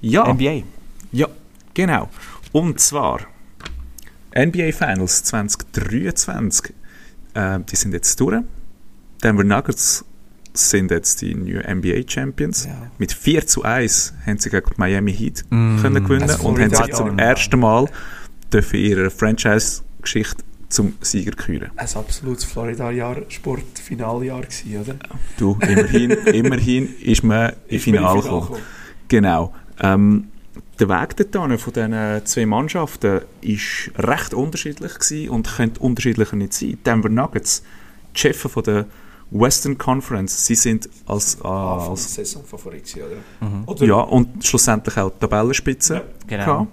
[0.00, 0.32] Ja.
[0.32, 0.62] NBA.
[1.12, 1.28] Ja,
[1.74, 2.08] genau.
[2.52, 3.20] Und zwar
[4.36, 6.74] NBA Finals 2023.
[7.34, 8.42] Äh, die sind jetzt durch.
[9.22, 10.04] Denver Nuggets
[10.52, 12.66] sind jetzt die neuen NBA Champions.
[12.66, 12.90] Ja.
[12.98, 15.78] Mit 4 zu 1 haben sie gegen Miami Heat Mm.
[15.80, 17.86] können gewinnen und haben sich zum ersten Mal
[18.52, 21.70] dürfen ihre Franchise-Geschichte zum Sieger küren.
[21.76, 24.96] Ein absolutes Florida-Jahr, Sportfinaljahr gewesen, oder?
[25.38, 28.60] Du, immerhin, immerhin ist man im Finale gekommen.
[29.08, 29.54] Genau.
[29.80, 30.28] Ähm,
[30.78, 36.52] der Weg dorthin von diesen zwei Mannschaften war recht unterschiedlich gewesen und könnte unterschiedlicher nicht
[36.52, 36.78] sein.
[36.84, 37.62] Denver Nuggets,
[38.14, 38.86] die Chefs von der
[39.30, 43.48] Western Conference, sie sind als, äh, der als Saison Favorit gewesen, oder?
[43.48, 43.62] Mhm.
[43.66, 43.86] oder?
[43.86, 46.02] ja, und schlussendlich auch die Tabellenspitze Ja.
[46.26, 46.44] Genau.
[46.44, 46.68] gehabt.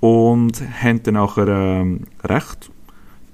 [0.00, 2.70] Und haben dann nachher ähm, recht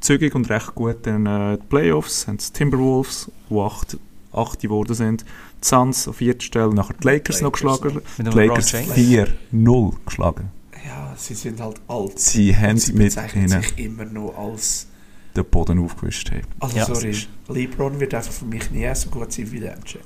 [0.00, 3.96] zügig und recht gut dann, äh, die Playoffs, haben die Timberwolves, die acht,
[4.32, 5.24] acht geworden sind,
[5.62, 8.96] die Suns auf vierter Stelle, nachher die Lakers, noch Lakers geschlagen, Mit die Lakers LeBron
[8.96, 9.28] James.
[9.52, 10.50] 4-0 geschlagen.
[10.86, 12.18] Ja, sie sind halt alt.
[12.18, 14.86] Sie haben Und sie mit ihnen sich immer noch als...
[15.36, 16.30] den Boden aufgewischt.
[16.30, 16.42] Haben.
[16.60, 17.16] Also Ja, sorry,
[17.48, 19.98] LeBron wird einfach für mich nie so gut sein wie der MJ.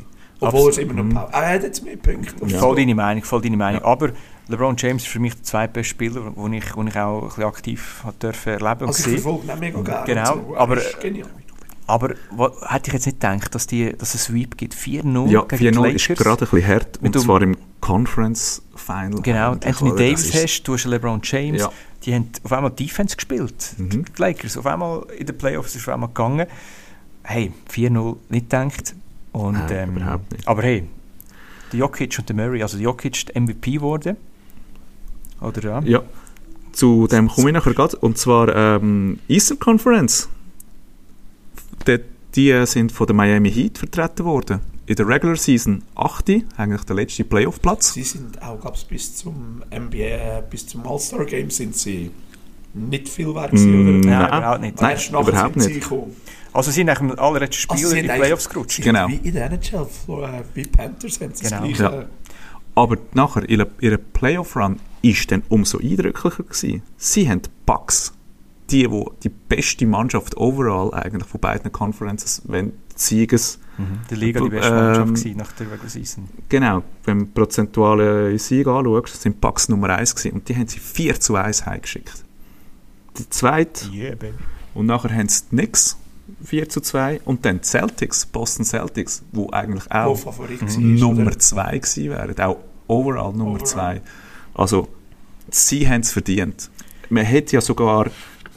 [0.43, 0.77] Obwohl Absolut.
[0.79, 1.05] er immer noch...
[1.05, 1.15] Mhm.
[1.15, 2.47] Power- er hat jetzt mehr Punkte.
[2.47, 2.59] Ja.
[2.59, 3.83] Voll deine Meinung, voll deine Meinung.
[3.83, 4.11] Aber
[4.51, 7.44] LeBron James ist für mich der zweitbeste Spieler, den ich, wo ich auch ein bisschen
[7.44, 10.05] aktiv dürfen erleben und Also verfolge ihn auch mega gerne.
[10.07, 10.57] Genau, und so.
[10.57, 11.26] aber- Er.
[11.86, 14.74] Aber wo, hätte ich jetzt nicht gedacht, dass, die, dass es Sweep gibt.
[14.74, 16.09] 4-0 Ja, gegen die 4-0 Lakers.
[16.09, 19.20] ist gerade ein bisschen hart, und dem- zwar im Conference Final.
[19.22, 21.62] Genau, Anthony Davis ist- hast, du hast LeBron James.
[21.62, 21.72] Ja.
[22.05, 23.74] Die haben auf einmal Defense gespielt.
[23.76, 24.05] Mhm.
[24.05, 26.46] Die Lakers auf einmal in den Playoffs ist auf einmal gegangen.
[27.24, 28.94] Hey, 4-0 nicht gedacht.
[29.32, 30.46] Und, Nein, ähm, überhaupt nicht.
[30.46, 30.84] Aber hey,
[31.72, 34.16] der Jokic und der Murray, also der Jokic ist der MVP geworden.
[35.41, 35.80] Oder ja?
[35.84, 36.03] Ja,
[36.72, 37.97] zu dem komme ich nachher gerade.
[37.97, 40.28] Und zwar ähm, Eastern Conference.
[41.86, 41.99] Die,
[42.34, 44.61] die sind von der Miami Heat vertreten worden.
[44.86, 46.30] In der Regular Season 8.
[46.57, 47.95] eigentlich der letzte Playoff-Platz.
[47.95, 52.11] Sie sind auch, glaube bis zum NBA, äh, bis zum All-Star-Game sind sie
[52.74, 54.09] nicht viel wert gewesen, Mm, oder?
[54.09, 54.38] Nein, Nein.
[54.38, 54.80] überhaupt nicht.
[54.80, 55.80] Nein, Erst überhaupt nicht.
[55.80, 56.16] gekommen.
[56.53, 58.82] Also sie sind nach dem allerletzten Also Spiel sie in die Playoffs gerutscht.
[58.82, 59.09] Genau.
[59.09, 61.68] Wie in der NHL, Flo- äh, wie Panthers haben sie Genau.
[61.68, 61.88] das Ja.
[61.88, 62.09] gleiche.
[62.74, 66.82] Aber nachher, ihre, ihre Playoff-Run ist dann umso eindrücklicher gewesen.
[66.96, 68.12] Sie haben die Bucks,
[68.70, 73.59] die, wo die beste Mannschaft overall eigentlich von beiden Conferences, wenn Sieges.
[73.78, 73.84] Mhm.
[74.11, 76.28] Die Liga die beste Ähm, Mannschaft gewesen nach der Regular Season.
[76.48, 80.68] Genau, wenn du prozentuale Sieg anschaust, sind die Bucks Nummer 1 gewesen und die haben
[80.68, 82.24] sie 4 zu 1 heimgeschickt.
[83.18, 84.34] Die zweite Yeah, baby.
[84.74, 85.96] und nachher haben sie die Knicks
[86.44, 90.18] 4 zu 2 und dann die Celtics, Boston Celtics, wo eigentlich auch.
[90.78, 91.38] Nummer oder?
[91.38, 93.66] 2 gewesen wären, auch overall Nummer Overall.
[93.66, 94.03] 2.
[94.55, 94.88] Also,
[95.51, 96.70] sie haben es verdient.
[97.09, 98.11] Man hat ja sogar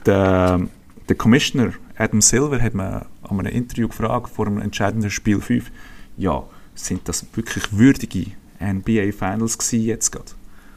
[0.05, 0.69] den,
[1.09, 5.71] den Commissioner Adam Silver hat man an einem Interview gefragt vor einem entscheidenden Spiel 5.
[6.17, 6.43] Ja,
[6.75, 10.31] sind das wirklich würdige NBA Finals gewesen jetzt gerade?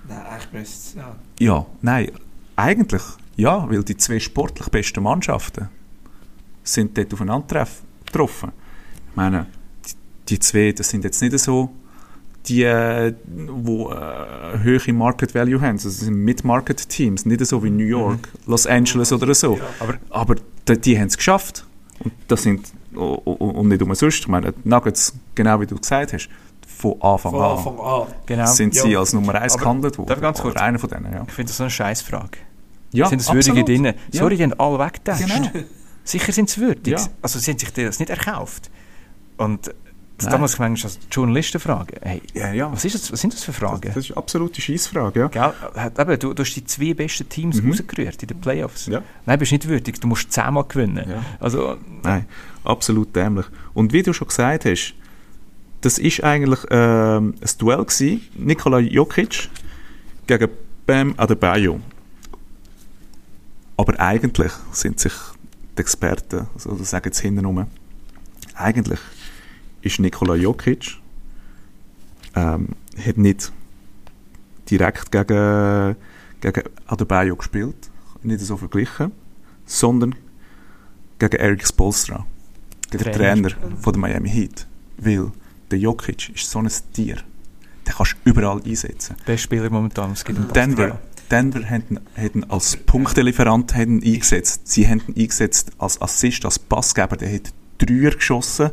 [0.08, 0.96] Nein, eigentlich best.
[0.96, 1.16] Ja.
[1.38, 2.10] Ja, nein,
[2.54, 3.02] eigentlich
[3.36, 5.68] ja, weil die zwei sportlich besten Mannschaften
[6.64, 7.68] sind dort aufeinander
[8.04, 8.50] getroffen.
[9.10, 9.46] Ich meine,
[9.84, 9.94] die,
[10.28, 11.70] die zwei, das sind jetzt nicht so
[12.48, 15.72] die, äh, wo äh, hohe Market Value haben.
[15.76, 19.56] Also, Das sind Mid-Market-Teams, nicht so wie New York, Los Angeles oder so.
[19.56, 19.62] Ja.
[19.80, 20.34] Aber, aber
[20.68, 21.66] die, die haben es geschafft.
[22.00, 26.12] Und das sind, o- und nicht umsonst, ich meine, die Nuggets, genau wie du gesagt
[26.12, 26.28] hast,
[26.66, 28.06] von Anfang Von an Anfang an.
[28.26, 28.46] Genau.
[28.46, 28.82] sind Ja.
[28.82, 30.20] sie als Nummer 1 Aber gehandelt worden.
[30.20, 31.24] ganz kurz- Oder einer von denen, ja.
[31.26, 32.38] Ich finde das so eine Scheißfrage.
[32.92, 33.86] ja sind es würdige?
[33.86, 33.94] Ja.
[34.12, 35.20] Sorry, die haben alle weggedacht.
[35.26, 35.48] Genau.
[36.04, 36.96] Sicher sind sie würdig.
[37.22, 38.70] Also sie haben sich das nicht erkauft.
[39.38, 39.74] Und
[40.18, 40.40] da Nein.
[40.40, 42.72] muss ich manchmal als Journalisten fragen, hey, Ja, ja.
[42.72, 43.82] was, ist das, was sind das für Fragen?
[43.82, 45.28] Das, das ist eine absolute Scheissfrage, ja.
[45.28, 45.52] Gell?
[45.98, 47.68] Eben, du, du hast die zwei besten Teams Mhm.
[47.70, 48.86] rausgerührt in den Playoffs.
[48.86, 49.02] Ja.
[49.26, 50.00] Nein, bist nicht würdig.
[50.00, 51.04] Du musst zehnmal gewinnen.
[51.08, 51.22] Ja.
[51.38, 52.24] Also, Nein,
[52.64, 53.46] absolut dämlich.
[53.74, 54.94] Und wie du schon gesagt hast,
[55.82, 58.22] das ist eigentlich ähm, ein Duell gewesen.
[58.36, 59.50] Nikola Jokic
[60.26, 60.48] gegen
[60.86, 61.78] Bam Adebayo.
[63.76, 65.12] Aber eigentlich sind sich
[65.76, 67.66] die Experten, also das sagen jetzt hinten rum,
[68.54, 68.98] eigentlich
[69.86, 70.98] ist Nikola Jokic
[72.34, 72.68] ähm,
[73.04, 73.52] hat nicht
[74.70, 75.96] direkt gegen,
[76.40, 77.90] gegen Adebayo gespielt,
[78.22, 79.12] nicht so verglichen,
[79.64, 80.14] sondern
[81.18, 82.26] gegen Eric Spolstra,
[82.92, 83.16] den Trainer.
[83.16, 84.66] Trainer von der Miami Heat.
[84.98, 85.32] Weil
[85.70, 87.16] der Jokic ist so ein Tier,
[87.86, 89.16] den kannst du überall einsetzen.
[89.24, 90.12] bester Spieler momentan.
[90.12, 90.98] Es gibt einen Denver,
[91.30, 94.68] Denver hat ihn, hat ihn als Punktelieferant eingesetzt.
[94.68, 97.16] Sie haben ihn eingesetzt als Assist, als Passgeber.
[97.16, 98.70] Der hat Dreier geschossen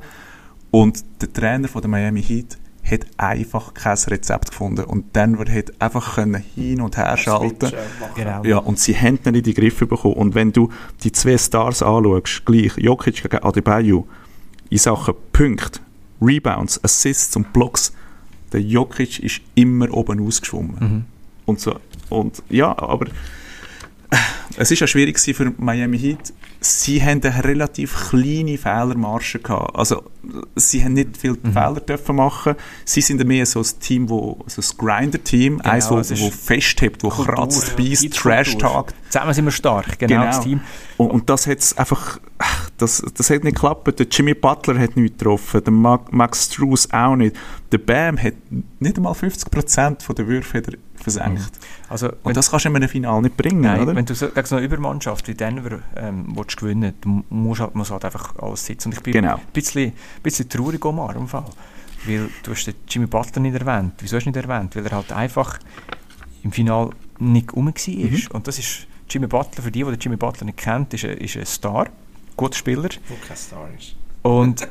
[0.74, 5.71] und der Trainer von der Miami Heat hat einfach kein Rezept gefunden und Denver hat
[5.80, 7.67] einfach können hin und her schalten.
[7.67, 7.71] Äh.
[8.15, 8.43] Genau.
[8.43, 10.15] Ja, und sie haben nicht in die Griffe bekommen.
[10.15, 10.69] Und wenn du
[11.03, 14.07] die zwei Stars anschaust, gleich Jokic gegen Adebayo,
[14.71, 15.80] in Sachen Punkte,
[16.19, 17.93] Rebounds, Assists und Blocks,
[18.51, 20.78] der Jokic ist immer oben ausgeschwommen.
[20.80, 21.05] Mhm.
[21.45, 21.80] Und so.
[22.09, 23.05] Und ja, aber
[24.09, 24.17] äh,
[24.57, 26.34] es ist ja schwierig für Miami Heat.
[26.66, 29.76] Sie haben eine relativ kleine Fehlermarge gehabt.
[29.76, 30.03] Also,
[30.55, 31.51] sie haben nicht viel Mhm.
[31.51, 32.55] Fehler dürfen machen.
[32.86, 37.03] Sie sind mehr so ein Team, wo, so ein Grinder-Team, Genau, eins, wo, wo festhebt,
[37.03, 37.76] wo Kultur, kratzt, ja.
[37.76, 38.32] beißt, Heat-Kultur.
[38.32, 38.93] Trash-Talk.
[39.09, 40.61] Zusammen sind wir stark, genau, das Team.
[40.97, 43.99] Und, und das hat einfach, ach, das, das hat nicht geklappt.
[43.99, 47.36] Der Jimmy Butler hat nicht getroffen, der Ma- Max Struz auch nicht.
[47.72, 48.34] Der Bam hat
[48.80, 50.61] nicht einmal 50% von der Würfe
[51.04, 51.51] versenkt.
[51.89, 53.95] Also, wenn, Und das kannst du in einem Finale nicht bringen, nein, oder?
[53.95, 57.76] wenn du so, gegen so eine Übermannschaft wie Denver ähm, willst gewinnen du musst halt,
[57.76, 58.89] musst halt einfach alles sitzen.
[58.89, 59.36] Und ich bin Genau.
[59.36, 59.93] ein bisschen,
[60.24, 61.45] bisschen traurig um im Fall.
[62.06, 63.93] Weil du hast den Jimmy Butler nicht erwähnt.
[63.99, 64.76] Wieso hast du nicht erwähnt?
[64.76, 65.60] Weil er halt einfach
[66.43, 66.89] im Final
[67.20, 67.74] nicht rum war.
[67.95, 68.22] Mhm.
[68.34, 71.18] Und das ist Jimmy Butler, für die, die den Jimmy Butler nicht kennt, ist ein,
[71.18, 71.88] ist ein Star,
[72.36, 72.89] guter Spieler.
[73.08, 73.95] Wo kein Star ist.
[74.24, 74.68] Und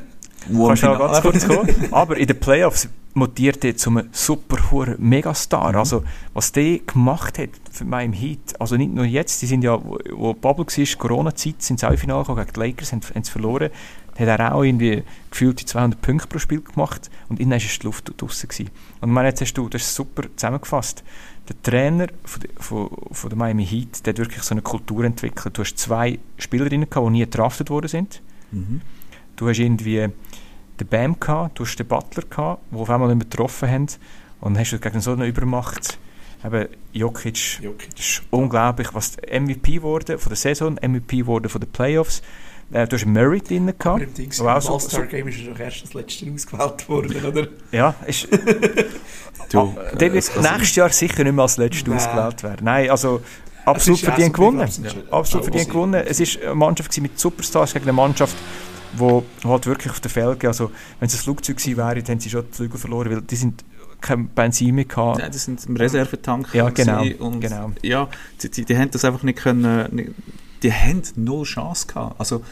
[0.47, 1.69] Wo Kannst du ganz kurz kommen?
[1.91, 5.75] Aber in den Playoffs mutiert er zu einem super hohen Megastar.
[5.75, 6.03] Also,
[6.33, 9.99] was der gemacht hat für meinen Heat, also nicht nur jetzt, die sind ja, wo,
[10.11, 13.69] wo Bubble war, Corona-Zeit, sind sie auch gekommen, gegen die Lakers, haben, haben sie verloren.
[14.17, 15.01] Hat er auch irgendwie
[15.31, 18.47] gefühlt die 200 Punkte pro Spiel gemacht und innen war die Luft draussen.
[18.47, 18.69] Gewesen.
[19.01, 21.03] Und ich meine, jetzt hast du, das ist super zusammengefasst,
[21.49, 25.03] der Trainer von, der- von, von der Miami Heat, der hat wirklich so eine Kultur
[25.03, 25.57] entwickelt.
[25.57, 28.21] Du hast zwei Spielerinnen gehabt, die nie gedraftet worden sind.
[28.51, 28.81] Mhm.
[29.35, 30.07] Du hast irgendwie
[30.83, 33.87] den Bam gehabt, du hast den Butler gehabt, die auf einmal nicht mehr getroffen haben.
[34.41, 35.97] Und dann hast du gegen so eine Übermacht,
[36.45, 37.97] eben Jokic, Jokic.
[37.99, 42.21] ist unglaublich, was MVP wurde von der Saison, MVP wurde von den Playoffs.
[42.71, 44.01] Äh, du hast Murray drin Aber gehabt.
[44.01, 47.47] im Dings, so- All-Star-Game ist er doch erst das letzte ausgewählt worden, oder?
[47.71, 48.27] Ja, ist,
[49.49, 51.97] Du, Ah, der wird also- nächstes Jahr sicher nicht mehr als letzter Nein.
[51.99, 52.65] ausgewählt werden.
[52.65, 53.21] Nein, also
[53.65, 54.67] absolut verdient gewonnen.
[54.81, 56.03] Ja, absolut verdient gewonnen.
[56.05, 58.35] Es war eine Mannschaft mit Superstars gegen eine Mannschaft,
[58.97, 62.19] wo halt wirklich auf der Felge, also wenn es ein Flugzeug gewesen wäre, dann hätten
[62.19, 63.63] sie schon die Flügel verloren, weil die sind
[64.01, 65.19] kein Benzin mehr gehabt.
[65.19, 66.53] Ja, die sind im Reservetank.
[66.53, 67.71] Ja, genau, Und genau.
[67.81, 68.09] Ja,
[68.41, 69.95] die, die, die haben das einfach nicht können.
[69.95, 70.11] nicht-
[70.61, 72.19] Die haben null Chance gehabt.
[72.19, 72.43] Also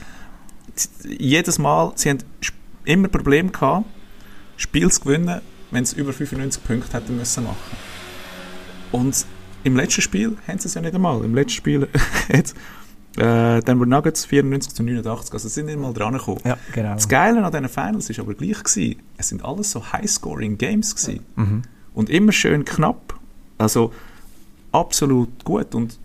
[1.07, 2.19] jedes Mal, sie haben
[2.85, 3.85] immer Probleme gehabt,
[4.57, 7.57] Spiel zu gewinnen, wenn sie über 95 Punkte hätten müssen machen.
[8.91, 9.25] Und
[9.63, 11.23] im letzten Spiel haben sie es ja nicht einmal.
[11.23, 11.87] Im letzten Spiel
[12.33, 12.53] hat
[13.17, 16.39] Äh, Denver Nuggets 94 zu 89, also sind nicht mal dran gekommen.
[16.45, 16.93] Ja, genau.
[16.93, 21.25] Das Geile an diesen Finals ist aber gleich gewesen, es sind alles so High-Scoring-Games gewesen.
[21.35, 21.61] Mhm.
[21.93, 23.19] Und immer schön knapp.
[23.57, 23.91] Also
[24.71, 25.75] absolut gut.
[25.75, 25.99] Und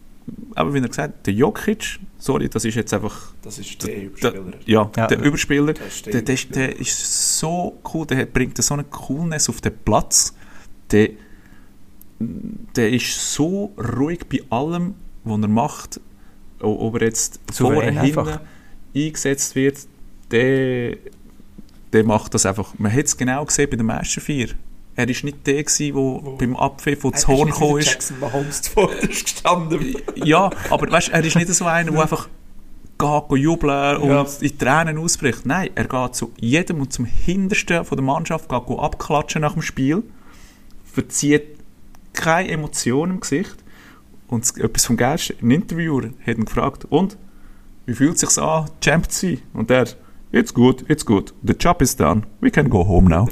[0.56, 3.94] aber wie er gesagt hat, der Jokic, sorry, das ist jetzt einfach Das ist der
[3.94, 4.44] der, Überspieler.
[4.64, 5.06] ja, Ja.
[5.06, 5.72] der Überspieler.
[5.74, 9.48] Der ist der Der, der, ist- der ist so cool, der bringt so eine Coolness
[9.48, 10.34] auf den Platz.
[10.90, 11.10] Der,
[12.18, 14.94] der ist so ruhig bei allem,
[15.24, 16.00] was er macht.
[16.60, 18.40] Ob er jetzt Souverän vorne, hinten einfach.
[18.94, 19.78] eingesetzt wird,
[20.30, 20.96] der,
[21.92, 22.74] der macht das einfach.
[22.78, 24.48] Man hat es genau gesehen bei den ersten vier.
[24.98, 27.86] Er war nicht der, der Wo- beim Abpfiff, wo das Horn der ist.
[27.90, 29.96] Jackson Mahomes zuvorderst gestanden.
[30.16, 32.28] Ja, aber weißt, er ist nicht so einer, der einfach
[32.98, 34.26] geht, jubeln und Ja.
[34.40, 35.44] in Tränen ausbricht.
[35.44, 39.52] Nein, er geht zu jedem und zum Hintersten von der Mannschaft, geht, geht abklatschen nach
[39.52, 40.02] dem Spiel,
[40.90, 41.42] verzieht
[42.14, 43.56] keine Emotion im Gesicht.
[44.28, 47.16] Und das- etwas vom Geilsten, ein Interviewer hat ihn gefragt, und,
[47.86, 49.38] wie fühlt es sich an, Champ zu sein?
[49.52, 49.86] Und er,
[50.32, 53.28] it's good, it's good, the job is done, we can go home now.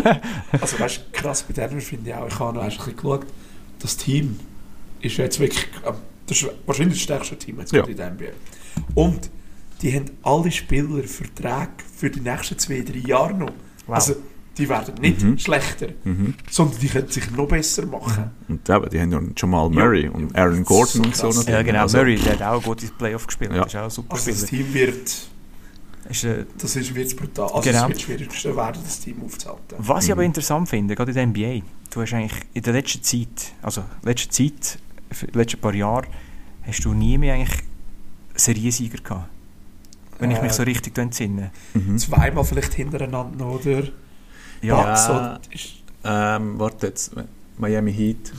[0.60, 3.26] Also weißt du, krass bei Denver finde ich auch, ich habe noch ein bisschen geschaut,
[3.78, 4.38] das Team
[5.00, 5.94] ist jetzt wirklich, ähm,
[6.26, 7.84] das ist wahrscheinlich das stärkste Team jetzt Ja.
[7.84, 8.32] in der NBA.
[8.94, 9.30] Und
[9.82, 13.50] die haben alle Spieler Verträge für die nächsten zwei, drei Jahre noch.
[13.86, 13.94] Wow.
[13.96, 14.14] Also
[14.58, 15.38] die werden nicht Mhm.
[15.38, 15.88] schlechter,
[16.50, 18.30] sondern die können sich noch besser machen.
[18.48, 21.26] Und eben, die haben ja Jamal Murray und Aaron Gordon So und so.
[21.28, 21.48] natürlich.
[21.48, 21.82] Ja, genau.
[21.82, 23.52] Also, Murray, der hat auch ein gutes Playoff gespielt.
[23.52, 23.62] Ja.
[23.64, 24.44] Das ist auch ein super Also das.
[24.44, 25.12] Team wird,
[26.10, 27.46] Ist, äh, das ist, wird brutal.
[27.52, 27.82] Also Genau.
[27.84, 29.76] es wird schwierig werden, das Team aufzuhalten.
[29.78, 33.02] Was ich aber interessant finde, gerade in der NBA, du hast eigentlich in der letzten
[33.02, 34.78] Zeit, also letzte Zeit,
[35.32, 36.06] letzten paar Jahre,
[36.66, 37.60] hast du nie mehr eigentlich
[38.34, 39.28] Seriensieger gehabt.
[40.18, 40.42] Wenn ich Äh.
[40.42, 41.50] mich so richtig entsinne.
[41.74, 41.96] Mhm.
[41.98, 43.84] Zweimal vielleicht hintereinander noch, oder?
[44.62, 44.96] Ja, Ja.
[44.96, 47.12] so, ist, Ähm, warte jetzt,
[47.58, 48.32] Miami Heat.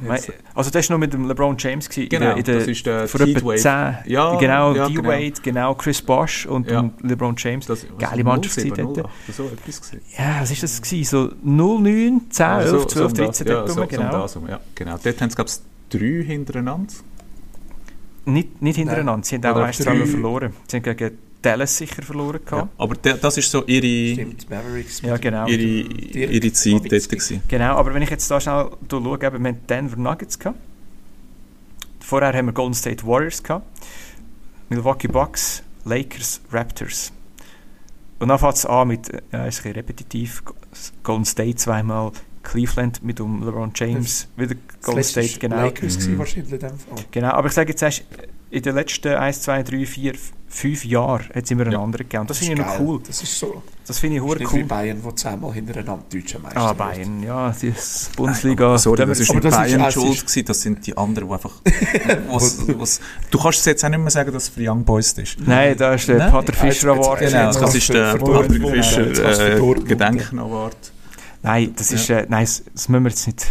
[0.00, 0.20] mei-
[0.54, 1.88] also das war noch mit dem LeBron James.
[1.88, 3.56] Gewesen, Genau, in der, in das der, ist der vor etwa Heatwave.
[4.04, 4.12] 10.
[4.12, 5.74] Ja, genau, ja, D-Wade, genau.
[5.76, 6.90] Chris Bosh und Ja.
[7.02, 7.64] LeBron James.
[7.66, 9.06] Das, Geile Mannschaft gewesen 07, dort.
[9.28, 10.00] 08, so etwas gewesen.
[10.18, 10.82] Ja, was war das?
[10.82, 11.04] Gewesen?
[11.08, 13.86] So 09, 10, Ja, 11, so- 12, so um 13, das, dort ja, rum, so,
[13.96, 14.26] genau.
[14.26, 14.98] So das ja, genau.
[15.02, 16.92] Dort haben sie, glaube ich, drei hintereinander.
[18.26, 20.52] Nicht, nicht hintereinander, sie haben auch eins zweimal verloren.
[20.68, 22.40] Sie haben gegen Dallas sicher verloren.
[22.44, 22.50] Ja.
[22.50, 22.72] Gehabt.
[22.78, 25.00] Aber der, das ist so ihre, stimmt, Mavericks.
[25.02, 25.46] Ja, genau.
[25.46, 27.08] ihre, ihre Zeit dort.
[27.08, 27.42] Gewesen.
[27.48, 30.58] Genau, aber wenn ich jetzt da schnell da schaue, eben, wir haben Denver Nuggets gehabt.
[32.00, 33.66] Vorher haben wir Golden State Warriors gehabt.
[34.68, 37.12] Milwaukee Bucks, Lakers, Raptors.
[38.18, 40.42] Und dann fängt es an mit, äh, ja, ist ein bisschen repetitiv,
[41.02, 42.12] Golden State zweimal,
[42.42, 45.56] Cleveland mit um LeBron James, wieder Golden Das State, genau.
[45.56, 46.18] Lakers Mhm.
[46.18, 47.04] wahrscheinlich in dem Fall.
[47.10, 48.04] Genau, aber ich sage jetzt erst,
[48.50, 50.14] in den letzten 1, 2, 3, 4,
[50.52, 51.78] 5 Jahren hat es immer einen Ja.
[51.80, 52.22] anderen gegeben.
[52.22, 53.00] Und das, finde ich noch cool.
[53.06, 53.62] Das ist so.
[53.86, 54.64] Das finde ich Das hure ist cool.
[54.64, 56.78] Bayern, die zweimal hintereinander deutsche Meister Ah, wird.
[56.78, 57.72] Bayern, ja, die
[58.16, 58.78] Bundesliga.
[58.78, 60.86] Sorry, da das ist Aber nicht das ist- Bayern es schuld ist- gewesen, das sind
[60.86, 61.52] die anderen, die einfach...
[62.28, 65.12] was, was, du kannst es jetzt auch nicht mehr sagen, dass es für Young Boys
[65.12, 65.36] ist.
[65.40, 67.20] Nein, da ist der Nein, Pater Fischer Award.
[67.20, 69.06] Genau, jetzt das ist der für Fischer
[69.56, 70.76] äh, Gedenken Award.
[71.42, 73.46] Nein, das ist, äh, nein, das, das müssen wir jetzt nicht,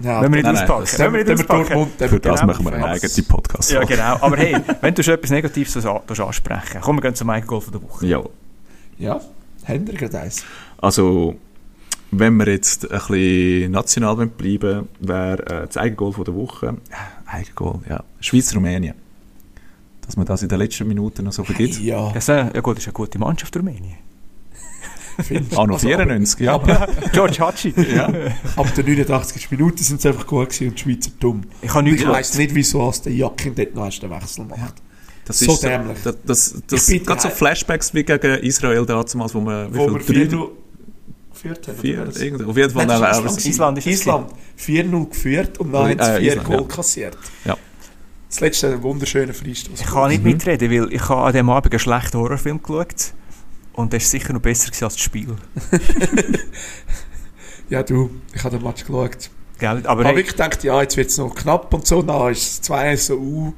[0.00, 0.80] Ja, müssen wir nicht auspacken.
[0.80, 2.08] Müssen wir nicht Wenn wir auspacken.
[2.08, 2.52] Für das Genau.
[2.52, 2.88] machen wir einen Ja.
[2.90, 3.70] eigenen Podcast.
[3.70, 4.16] Ja, genau.
[4.20, 7.72] Aber hey, wenn du schon etwas Negatives ansprechen komm, wir gehen zum eigenen Goal von
[7.72, 8.06] der Woche.
[8.06, 8.22] Ja,
[8.98, 9.20] Ja,
[9.66, 10.44] haben wir gerade eins.
[10.78, 11.36] also
[12.10, 16.66] wenn wir jetzt ein bisschen national wollen bleiben wäre äh, das Eigengoal von der Woche,
[16.90, 18.94] äh, Eigengoal, ja, Schweiz-Rumänien.
[20.06, 21.78] Dass man das in den letzten Minuten noch so vergibt.
[21.80, 23.96] Ja, Ja, so, ja gut, das ist eine gute Mannschaft Rumänien.
[25.22, 26.54] Findest Auch noch Also, 94, ja.
[26.54, 27.74] aber- George Hatschi.
[27.94, 28.06] ja.
[28.56, 29.50] Ab der 89.
[29.50, 31.42] Minute sind sie einfach gut gewesen und die Schweizer dumm.
[31.62, 34.44] Ich habe Ich nichts weiss nicht, wieso als der Jakin dort noch erst den Wechsel
[34.44, 34.74] macht.
[35.26, 35.96] Das So ist so, dämlich.
[36.04, 40.18] das, das, das gerade so Flashbacks wie gegen Israel damals, wo man wie Wo viel?
[40.18, 40.48] wir Drei- 4-0
[41.32, 41.78] geführt haben.
[41.78, 42.02] vier,
[42.48, 45.58] auf jeden Fall Nein, aber das aber ist es- Island ist es Island 4-0 geführt
[45.58, 46.66] und dann äh, 4 Island, Goal ja.
[46.76, 47.18] kassiert.
[47.44, 47.56] Ja.
[48.28, 49.80] Das letzte ein wunderschöner Freistoß.
[49.80, 50.30] Ich kann nicht Mhm.
[50.32, 53.12] mitreden, weil ich habe an diesem Abend einen schlechten Horrorfilm geschaut.
[53.74, 55.36] Und der ist sicher noch besser als das Spiel.
[57.70, 59.30] Ja, du, ich habe den Match geschaut.
[59.58, 59.78] Gell?
[59.86, 62.02] Aber Aber hey, ich dachte, ja, jetzt wird es noch knapp und so.
[62.02, 63.54] Dann ist es 2 so uh,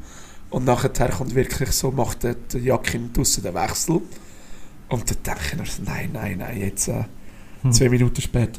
[0.50, 4.00] Und nachher kommt wirklich so, macht der, Jakin draussen den Wechsel.
[4.88, 7.04] Und dann denke ich nein, nein, nein, jetzt äh,
[7.62, 7.72] Hm.
[7.72, 8.58] zwei Minuten später.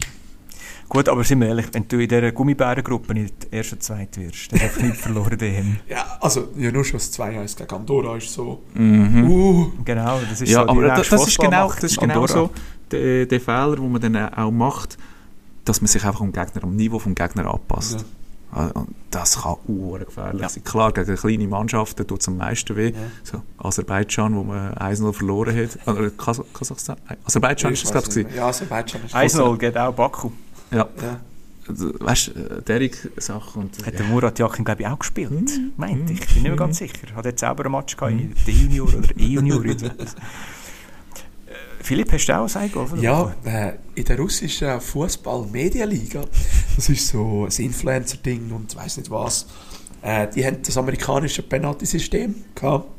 [0.89, 4.51] Gut, aber sind wir ehrlich, wenn du in dieser Gummibärengruppe nicht erst und zweit wirst,
[4.51, 5.77] dann hast du nicht verloren daheim.
[5.87, 9.29] Ja, also ja, nur schon das 2-1 gegen Andorra ist so, Mhm.
[9.29, 12.27] uh, Genau, das ist Ja, so die aber das, das ist genau, das ist genau
[12.27, 12.49] so
[12.91, 14.97] der, der Fehler, den man dann auch macht,
[15.65, 17.99] dass man sich einfach am Gegner, am Niveau vom Gegner anpasst.
[17.99, 18.05] Ja.
[18.49, 20.47] Ah, und Das kann uh, gefährlich Ja.
[20.47, 20.63] sein.
[20.63, 22.91] Klar, gegen kleine Mannschaften tut es am meisten weh.
[22.91, 22.93] Ja.
[23.23, 25.85] So, Aserbaidschan, wo man 1-0 verloren hat.
[25.85, 26.95] Oder Kas Kasachstan?
[27.09, 28.35] Nein, Aserbaidschan ist Ich das, weiss glaube ich.
[28.37, 30.31] Ja, Aserbaidschan ist 1-0 geht auch Baku.
[30.71, 30.87] Ja.
[31.01, 31.19] Ja.
[31.69, 33.63] weißt du, derige Sachen.
[33.63, 35.31] Und, Hat der Murat Jakin, glaube ich, auch gespielt?
[35.31, 35.71] Mhm.
[35.77, 36.19] Meint ich.
[36.21, 37.13] Ich bin nicht mehr ganz sicher.
[37.15, 39.63] Hat er selber einen Match gehabt in der Junior oder E-Junior?
[41.47, 46.25] Äh, Philipp, hast du auch ein der Ja, äh, in der russischen Fußball-Medialiga,
[46.75, 49.47] das ist so ein Influencer-Ding und weiß nicht was,
[50.01, 52.89] äh, die haben das amerikanische Penalty-System gehabt.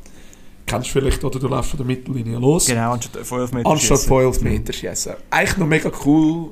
[0.64, 3.68] Kennst du vielleicht, oder du läufst von der Mittellinie los, Genau, anstatt 12 Meter.
[3.70, 4.08] anstatt schiessen.
[4.08, 5.12] von 11 Meter schießen.
[5.30, 6.50] Eigentlich noch mega cool,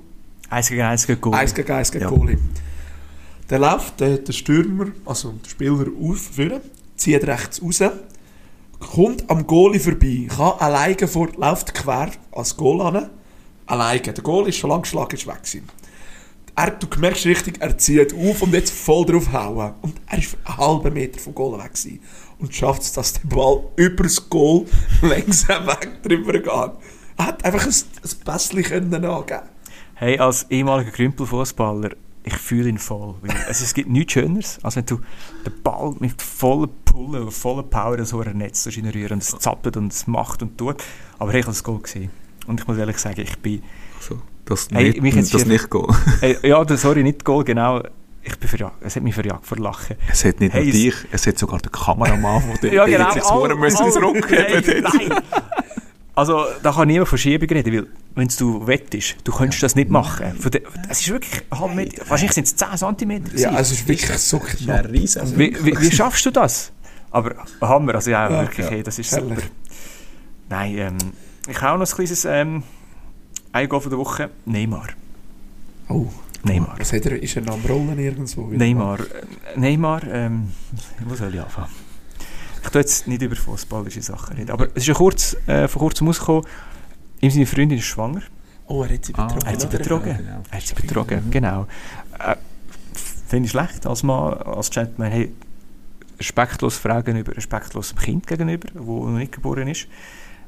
[0.51, 1.35] 1 gegen 1 gegen Goal.
[1.35, 2.11] 1 gegen 1 gegen Ja.
[2.11, 2.39] Goalie.
[3.51, 6.61] Der läuft der, der Stürmer, also der Spieler aufführen,
[6.97, 7.83] zieht rechts raus,
[8.81, 13.11] kommt am Goalie vorbei, kann alleine vor, läuft quer als Goal an,
[13.67, 14.01] alleine.
[14.01, 15.69] Der Goal ist schon lang geschlagen, ist weg gewesen.
[16.59, 19.75] Er, du merkst richtig, er zieht auf und jetzt voll drauf hauen.
[19.83, 22.01] Und er ist einen halben Meter vom Goal weg gewesen.
[22.39, 24.65] Und schafft es, dass der Ball über das Goal
[25.03, 26.47] langsam weg drüber geht.
[27.19, 29.56] Er hat einfach ein, ein Pässchen können angeben
[29.99, 31.91] Hey, als ehemaliger Grümpelfußballer,
[32.23, 33.15] ich fühle ihn voll.
[33.23, 35.01] Weil es, gibt nichts Schöneres, als wenn du
[35.47, 39.77] den Ball mit voller Pulle und voller Power so ein Netz reinrühren und es zappelt
[39.79, 40.77] und es macht und tut.
[41.19, 42.11] Aber ich habe das Goal gesehen.
[42.47, 43.63] Und ich muss ehrlich sagen, ich bin...
[44.01, 45.87] so, das Hey, nicht, mich das hier- nicht gehen.
[46.21, 47.83] Äh, ja, sorry, nicht Goal, genau.
[48.23, 48.75] Ich bin verjagt.
[48.81, 49.97] Es hat mich verjagt vor Lachen.
[50.11, 53.13] Es hat nicht Hey, nur dich, es hat sogar den Kameramann, der Ja, genau.
[53.13, 54.83] sich so All- müssen all- zurückheben Hey.
[54.83, 55.21] Nein!
[56.15, 57.87] Also, da kann niemand von Schiebung reden, weil,
[58.17, 60.35] wenn du wettest, du könntest das nicht machen.
[60.51, 63.23] Der, es ist wirklich ein halb Meter, wahrscheinlich sind es 10 cm.
[63.37, 64.87] Ja, also es ist wirklich so knapp.
[64.87, 66.73] Ein riesen wie, wie, wie schaffst du das?
[67.11, 68.73] Aber Hammer, also ja, Ja, wirklich, ja.
[68.73, 69.37] hey, das ist Herrlich.
[69.39, 69.49] super.
[70.49, 70.97] Nein, ähm,
[71.49, 72.63] ich habe auch noch ein kleines ähm,
[73.53, 74.31] ein Goal von der Woche.
[74.47, 74.89] Neymar.
[75.89, 76.07] Oh,
[76.43, 76.77] Neymar.
[76.79, 78.47] was hat er, ist er noch am Rollen irgendwo?
[78.49, 79.01] Neymar.
[79.01, 80.53] Äh, Neymar, ähm,
[81.07, 81.69] wo soll ich anfangen?
[82.65, 85.81] Ich tue jetzt nicht über fußballische Sachen reden, aber es ist ja kurz, äh, vor
[85.83, 86.45] kurzem rausgekommen,
[87.21, 88.23] ihm seine Freundin ist schwanger.
[88.67, 89.47] Oh, er hat sie Ah, betrogen.
[89.47, 90.17] Er hat sie betrogen.
[90.19, 90.43] genau.
[90.51, 91.67] Er hat sie betrogen, genau.
[92.19, 92.35] Äh,
[93.29, 95.33] Finde ich schlecht als Mann, als Gentleman, hey,
[96.19, 99.87] respektlos Frau gegenüber, respektlos dem Kind gegenüber, das noch nicht geboren ist.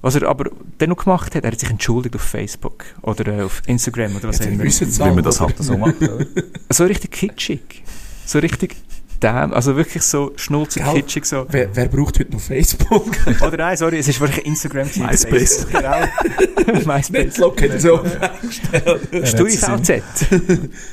[0.01, 3.43] Was er aber dann noch gemacht hat, er hat sich entschuldigt auf Facebook oder äh,
[3.43, 4.63] auf Instagram oder was auch immer.
[4.65, 6.01] Wie man das halt so macht.
[6.01, 6.25] oder?
[6.71, 7.83] So richtig kitschig.
[8.25, 8.77] So richtig
[9.21, 10.95] damn, also wirklich so schnulzig Gell?
[10.95, 11.47] kitschig so.
[11.51, 13.07] Wer, wer braucht heute noch Facebook?
[13.41, 14.89] Oder nein, sorry, es ist wirklich Instagram.
[14.97, 15.67] MySpace.
[15.71, 16.87] Genau.
[16.87, 17.39] MySpace.
[17.41, 19.09] Hat er so eingestellt.
[19.13, 20.03] Er hat Stui seinen- VZ.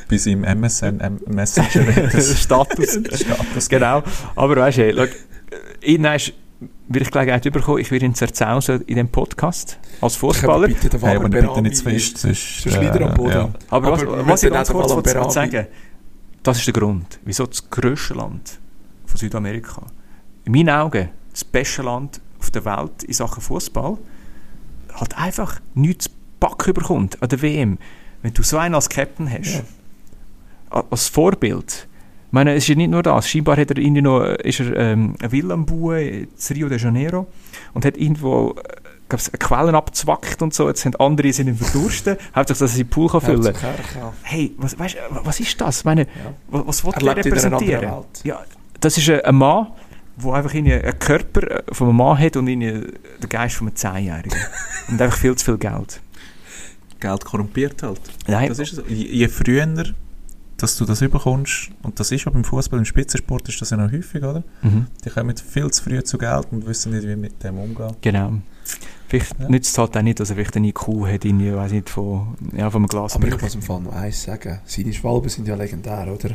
[0.10, 3.00] Bei seinem MSN M Messenger Status.
[3.22, 3.70] Status.
[3.70, 4.04] Genau.
[4.36, 5.08] Aber weißt du, hey,
[5.82, 6.34] irgendwann ist-
[6.88, 10.68] will ich Gelegenheit bekommen, ich werde ihn zerzausen in dem Podcast als Fußballer.
[10.68, 12.62] Bitte den Hey, aber bitte nicht zu fest, sonst...
[12.62, 13.32] sonst liegt er am Boden.
[13.32, 13.50] ja.
[13.70, 15.68] Aber, was, Aber wir was ich ganz auch kurz sagen
[16.46, 18.60] das ist der Grund, wieso das grösste Land
[19.06, 19.82] von Südamerika,
[20.46, 23.98] in meinen Augen das beste Land auf der Welt in Sachen Fußball,
[24.94, 27.78] halt einfach nichts zu backen bekommt an der WM.
[28.22, 29.64] Wenn du so einen als Captain hast,
[30.72, 30.84] Ja.
[30.90, 31.88] als Vorbild,
[32.28, 33.30] ich meine, es ist ja nicht nur das.
[33.30, 36.70] Scheinbar hat er irgendwie noch, äh, ist er ähm, eine Villa am Bauen in Rio
[36.70, 37.28] de Janeiro
[37.74, 38.56] und hat irgendwo
[39.08, 40.68] Quellen abzwackt und so.
[40.68, 42.18] Jetzt sind andere sind im Verdursten.
[42.36, 43.74] Hauptsache, dass er seinen Pool kann füllen kann.
[43.96, 44.14] Ja.
[44.24, 45.80] Hey, was, weißt, was ist das?
[45.80, 46.08] Ich meine, Ja.
[46.48, 47.94] was, was will Er er repräsentieren?
[48.24, 48.44] Ja,
[48.80, 49.68] das ist ein, Mann,
[50.18, 52.92] der einfach irgendwie einen Körper äh, von einem Mann hat und irgendwie
[53.22, 54.40] den Geist von einem Zehnjährigen.
[54.88, 56.02] und einfach viel zu viel Geld.
[57.00, 58.02] Geld korrumpiert halt.
[58.28, 58.82] Nein, Das ist so.
[58.88, 59.68] Je, je früher,
[60.58, 63.78] dass du das überkommst, und das ist ja beim Fußball, im Spitzensport ist das ja
[63.78, 64.44] noch häufig, oder?
[64.62, 67.96] mhm, Die kommen viel zu früh zu Geld und wissen nicht, wie mit dem umgehen.
[68.02, 68.34] genau.
[69.08, 69.48] Vielleicht Ja.
[69.50, 72.36] nützt es halt auch nicht, dass er vielleicht einen IQ hat, irgendwie, weiss nicht, von,
[72.58, 74.60] ja, von einem Glas Aber ich muss im Fall noch eins sagen.
[74.66, 76.32] Seine Schwalben sind ja legendär, oder?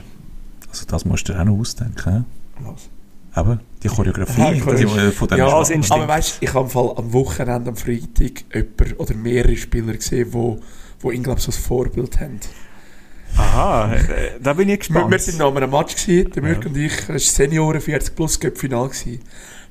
[0.68, 2.25] Also das musst du dir auch noch ausdenken.
[2.61, 2.89] Was?
[3.33, 5.71] Aber die Choreografie Ja, die die, äh, von den Ja, als.
[5.71, 6.03] Instinkt.
[6.03, 9.95] Aber weißt du, ich habe im Fall am Wochenende, am Freitag, jemand oder mehrere Spieler
[9.95, 10.61] gesehen, wo,
[11.01, 12.39] wo ihn, glaube ich, so ein Vorbild haben.
[13.37, 14.01] Aha, äh,
[14.41, 15.11] da bin ich gespannt.
[15.11, 16.49] wir sind noch an einem Match, gewesen, der Ja.
[16.49, 18.89] Mürk und ich, es war Senioren 40 plus Cup Final.
[18.89, 19.20] gewesen.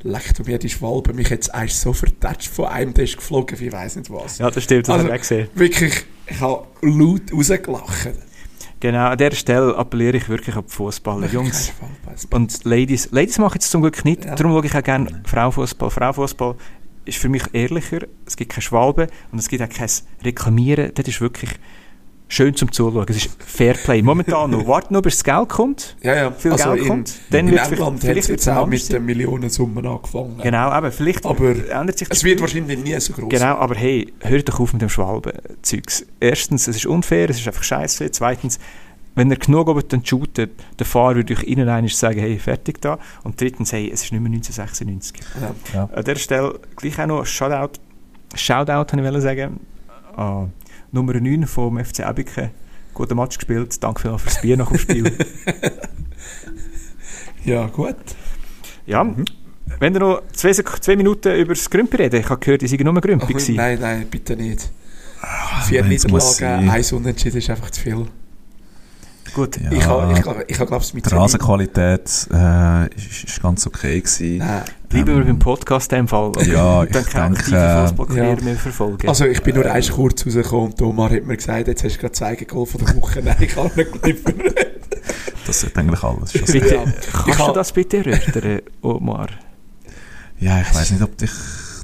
[0.01, 3.71] Leckt um jede Schwalbe, mich jetzt eins so vertatscht von einem, der ist geflogen ich
[3.71, 4.37] weiß nicht was.
[4.37, 5.47] ja, das stimmt, das Also- habe ich gesehen.
[5.55, 8.09] Wirklich, ich habe laut rausgelacht.
[8.79, 11.27] Genau, an dieser Stelle appelliere ich wirklich an die Fußballer.
[11.27, 11.73] Jungs.
[12.31, 14.35] Und Ladies, Ladies machen es zum Glück nicht, Ja.
[14.35, 15.89] darum schaue ich auch gerne Frauenfußball.
[15.89, 16.55] Frauenfußball
[17.03, 19.89] ist für mich ehrlicher, es gibt keine Schwalbe und es gibt auch kein
[20.23, 21.49] Reklamieren, das ist wirklich
[22.29, 24.01] schön zum Zuschauen, es ist Fairplay.
[24.01, 26.31] Momentan noch, warten noch, bis das Geld kommt, Ja, ja.
[26.31, 29.05] viel also Geld in, kommt, dann in wird England hat es jetzt auch mit den
[29.05, 30.37] Millionensummen angefangen.
[30.41, 33.29] Genau, aber vielleicht Aber ändert sich das Es wird wahrscheinlich nie so groß.
[33.29, 36.05] Genau, aber hey, hört doch auf mit dem Schwalben-Zeugs.
[36.19, 38.09] Erstens, es ist unfair, es ist einfach scheiße.
[38.11, 38.59] Zweitens,
[39.15, 42.79] wenn er genug oben dann shootet, der Fahrer würde ich Ihnen einmal sagen, hey, fertig
[42.79, 42.99] da.
[43.23, 45.17] Und drittens, hey, es ist nicht mehr 1996.
[45.73, 45.89] Ja.
[45.91, 47.79] An dieser Stelle gleich auch noch ein Shoutout,
[48.35, 49.59] Shoutout, habe ich sagen,
[50.15, 50.51] an
[50.91, 52.51] Nummer 9 vom FC Abiken,
[52.93, 53.81] Guten Match gespielt.
[53.83, 55.11] Danke vielmals fürs Bier nach dem Spiel.
[57.45, 57.95] Ja, gut.
[58.85, 59.15] Ja,
[59.79, 62.81] wenn ihr noch zwei, zwei Minuten über das Grümpi reden, ich habe gehört, ihr seid
[62.81, 64.69] nur Grümpi Ach, nein, nein, bitte nicht.
[65.67, 68.07] Vier wenn's muss Niederlagen, eins Unentschieden ist einfach zu viel.
[69.33, 69.71] Gut, Ja.
[69.71, 73.65] Ich habe, ich, glaube, ich habe, glaube ich, mit Die Rasenqualität äh, ist, ist ganz
[73.67, 74.37] okay gewesen.
[74.39, 74.61] Nein.
[74.89, 76.31] bleiben wir beim Podcast in dem Fall.
[76.45, 78.43] Ja, ich Dann kann ich denke, die äh, Fußballkarriere ja.
[78.43, 79.07] mehr verfolgen.
[79.07, 81.99] Also ich bin nur eins kurz rausgekommen und Omar hat mir gesagt, jetzt hast du
[81.99, 83.21] gerade zwei Goal von der Woche.
[83.23, 84.33] Nein, ich kann nicht liefern.
[85.47, 86.31] Das ist eigentlich alles.
[86.33, 86.83] Bitte, Ja.
[86.83, 89.27] Ich kannst du hab- das bitte erörtern, Omar?
[90.39, 91.31] Ja, ich weiß nicht, ob dich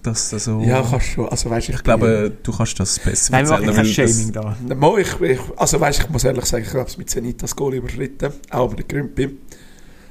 [0.05, 0.61] das so...
[0.61, 1.27] Ja, kannst schon.
[1.27, 4.31] Also, weißt, ich, ich glaube, du kannst das besser Nein, wir machen kein weil Shaming
[4.31, 4.57] da.
[4.75, 7.55] Mo, ich, ich, also weißt, ich muss ehrlich sagen, ich habe es mit Zenit das
[7.55, 9.37] Goal überschritten, auch mit der Grümpi.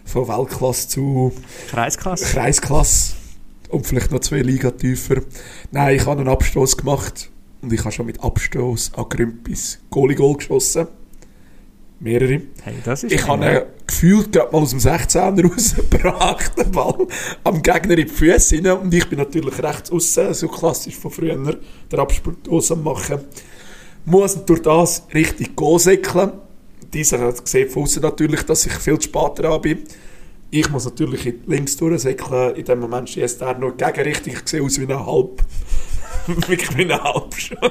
[0.05, 1.33] Von Weltklasse zu
[1.71, 2.27] Kreisklasse?
[2.27, 3.15] Kreisklasse
[3.71, 5.23] und vielleicht noch zwei Liga tiefer.
[5.71, 7.31] Nein, ich habe einen Abstoß gemacht
[7.63, 10.89] und ich habe schon mit Abstoß an Grümpis Goalie-Goal geschossen.
[12.05, 12.43] Mehrere.
[12.63, 17.07] Hey, das ist Ich habe ihn gefühlt gerade mal aus dem 16er rausgebracht, den Ball
[17.45, 18.79] am Gegner in die Füße rein.
[18.79, 21.57] Und ich bin natürlich rechts außen, so klassisch von früher,
[21.91, 23.21] der Abstoß am machen.
[24.05, 26.33] Muss durch das richtig Goal säckeln.
[26.93, 29.79] Dieser hat gesehen von außen natürlich, dass ich viel zu spät dran bin.
[30.57, 32.55] Ich muss natürlich in links durchsäckeln.
[32.55, 34.35] In dem Moment schießt er noch gegenrichtig.
[34.35, 35.43] Ich sehe aus wie ein Halb.
[36.29, 37.59] Wirklich wie ein Halb schon.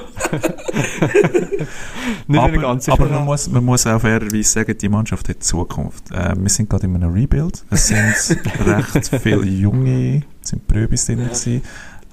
[2.27, 5.41] Nicht aber, eine ganze aber man, muss, man muss auch fairerweise sagen, die Mannschaft hat
[5.41, 6.11] Zukunft.
[6.11, 7.63] Äh, wir sind gerade in einem Rebuild.
[7.69, 8.03] Es sind
[8.65, 11.19] recht viele junge, es sind Pröbis drin.
[11.19, 11.27] Ja.
[11.27, 11.61] gewesen.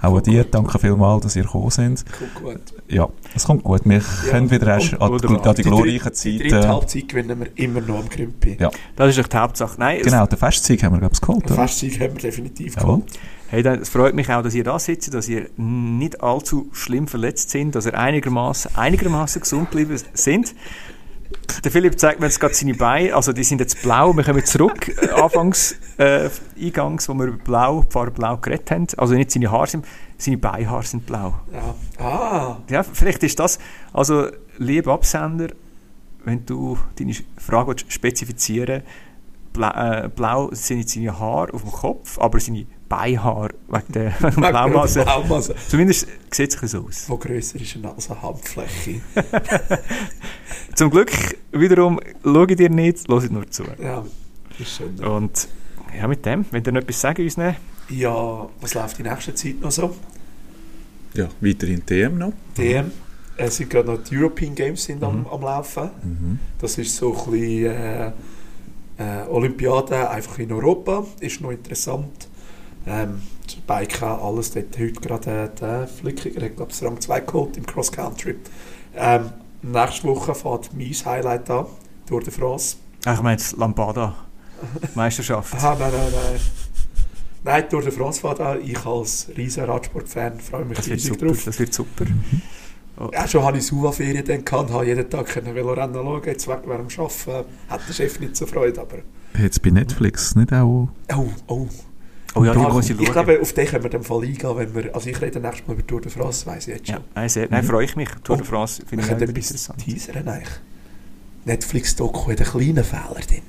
[0.02, 2.04] Auch an dir, danke vielmals, dass ihr gekommen sind.
[2.18, 2.60] Gut, gut.
[2.88, 3.82] Ja, es kommt gut.
[3.84, 6.68] Wir können wieder erst an, an die glorreichen dritte- Die dritte Zeiten...
[6.68, 8.56] Halbzeit gewinnen wir immer noch am Grümpi.
[8.58, 8.70] Ja.
[8.96, 9.74] Das ist echt die Hauptsache.
[9.78, 11.48] Nein, Genau, den Festsieg haben wir, glaube ich, geholt.
[11.48, 11.54] Den?
[11.56, 12.86] Festsieg haben wir definitiv Jawohl.
[12.96, 13.10] geholt.
[13.10, 16.68] es, hey, dann- es freut mich auch, dass ihr da sitzt, dass ihr nicht allzu
[16.72, 20.54] schlimm verletzt sind, dass ihr einigermaßen einigermaßen gesund geblieben sind.
[21.64, 24.16] Der Philipp zeigt mir jetzt gerade seine Beine, also die sind jetzt blau.
[24.16, 28.86] Wir kommen zurück, äh, anfangs, äh, eingangs, wo wir über blau, Farbe blau geredet haben.
[28.96, 29.84] Also nicht seine Haare sind,
[30.16, 31.34] seine Beinhaare sind blau.
[31.52, 32.04] Ja.
[32.04, 33.58] Ah, Ja, vielleicht ist das,
[33.92, 34.28] also
[34.58, 35.48] lieber Absender,
[36.24, 38.82] wenn du deine Frage willst spezifizieren
[39.52, 44.12] blau, äh, blau sind nicht seine Haare auf dem Kopf, aber seine Beinhaare wegen der
[44.20, 45.02] wegen Blaumasse.
[45.04, 45.54] Blaumasse.
[45.68, 47.04] Zumindest sieht es so aus.
[47.08, 49.00] Wo grösser ist als eine Handfläche.
[50.74, 51.10] Zum Glück,
[51.52, 52.00] wiederum,
[52.52, 53.64] ich dir nicht, hör nur zu.
[53.82, 54.04] ja,
[54.58, 54.98] ist schön.
[55.04, 55.48] Und
[55.96, 57.56] ja, mit dem, wenn ihr noch etwas sagen uns nehmen,
[57.88, 59.94] Ja, was läuft in nächster Zeit noch so?
[61.14, 62.32] Ja, weiterhin TM noch.
[62.56, 62.90] DM.
[63.36, 65.26] Es sind gerade noch die European Games sind am, Mhm.
[65.26, 65.90] am Laufen.
[66.02, 66.38] Mhm.
[66.60, 68.06] Das ist so ein bisschen äh,
[68.98, 71.04] äh, Olympiade einfach in Europa.
[71.20, 72.28] Ist noch interessant.
[72.86, 73.22] Ähm,
[73.66, 77.66] Biken, alles dort heute gerade äh, der Flickiger hat, glaube ich, Rang 2 geholt im
[77.66, 78.36] Cross Country.
[78.94, 79.30] Ähm,
[79.62, 81.66] nächste Woche fährt mein Highlight an,
[82.06, 82.76] Tour de France.
[83.04, 84.14] ah, ich meine jetzt Lambada,
[84.94, 85.54] Meisterschaft.
[85.54, 86.40] Aha, nein, nein, nein.
[87.42, 88.58] Nein, Tour de France fährt an.
[88.64, 91.42] Ich als riesen Radsport-Fan freue mich Das riesig super, drauf.
[91.44, 92.04] das wird super.
[93.12, 96.22] Ja, schon hatte ich Suva-Ferien dann gehabt und habe jeden Tag können Velorennen schauen.
[96.26, 98.98] Jetzt wegen dem Arbeiten hat der Chef nicht so Freude, aber...
[99.38, 100.88] Jetzt bei Netflix nicht auch...
[101.16, 101.66] Oh, oh.
[102.34, 103.12] Oh ja, die Da- muss ich ich schauen.
[103.12, 104.94] glaube, auf den können wir dann Fall eingehen, wenn wir...
[104.94, 106.96] Also ich rede nächstes Mal über Tour de France, weiss ich jetzt schon.
[106.96, 108.08] Ja, nein, sehr, nein, freue ich mich.
[108.22, 109.78] Tour de Oh, France finde ich etwas interessant.
[109.84, 110.48] teasern eigentlich.
[111.44, 113.42] Netflix-Doku hat einen kleinen Fehler drin.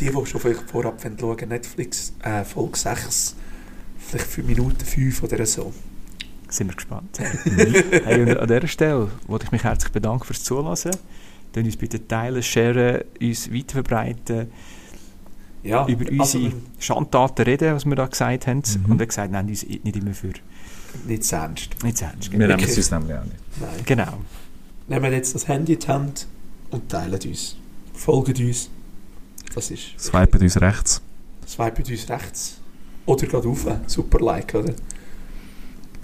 [0.00, 3.36] Die, die schon vielleicht vorab wollen schauen Netflix, äh, Folge 6,
[3.98, 5.72] vielleicht für Minuten 5 oder so.
[6.48, 7.18] Sind wir gespannt.
[7.20, 10.76] hey, und an dieser Stelle wollte ich mich herzlich bedanken fürs Zuhören.
[11.52, 14.50] Dann uns bitte teilen, sharen, uns weiterverbreiten,
[15.62, 18.62] Ja, über also, unsere Schandtaten reden, was wir da gesagt haben.
[18.84, 18.90] Mhm.
[18.92, 20.32] Und er gesagt, nein, uns nicht immer für
[21.06, 21.82] nicht zu ernst.
[21.82, 22.30] nicht zu ernst.
[22.32, 22.56] Wir Genau.
[22.56, 23.36] nehmen es uns nämlich auch nicht.
[23.60, 23.70] Nein.
[23.84, 24.18] genau.
[24.88, 26.26] Nehmen jetzt das Handy in die Hand
[26.70, 27.56] und teilen uns.
[27.92, 28.70] Folgen uns.
[29.54, 29.98] Das ist...
[29.98, 31.02] Swipen uns rechts.
[31.46, 32.60] Swipen uns rechts.
[33.06, 33.66] Oder gerade rauf.
[33.86, 34.72] Super Like, oder?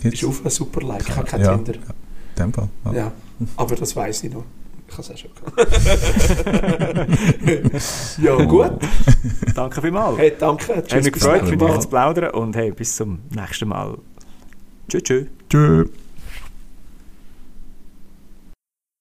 [0.02, 0.20] Gibt's?
[0.22, 1.08] Ist auf ein Super Like.
[1.08, 1.54] Ich habe kein Ja.
[1.56, 1.74] Tinder.
[1.74, 1.82] In
[2.36, 2.68] dem Fall.
[2.86, 2.92] Ja.
[2.92, 3.12] Ja,
[3.56, 4.44] aber das weiß ich noch.
[4.86, 5.68] Ich habe es auch schon gehabt.
[8.22, 8.72] ja, gut.
[9.54, 10.18] Danke vielmals.
[10.18, 10.76] Hey, danke.
[10.76, 13.98] Hat mich gefreut, mit euch zu plaudern und hey, bis zum nächsten Mal.
[14.88, 15.26] Tschüss, tschüss.
[15.50, 15.86] Tschö.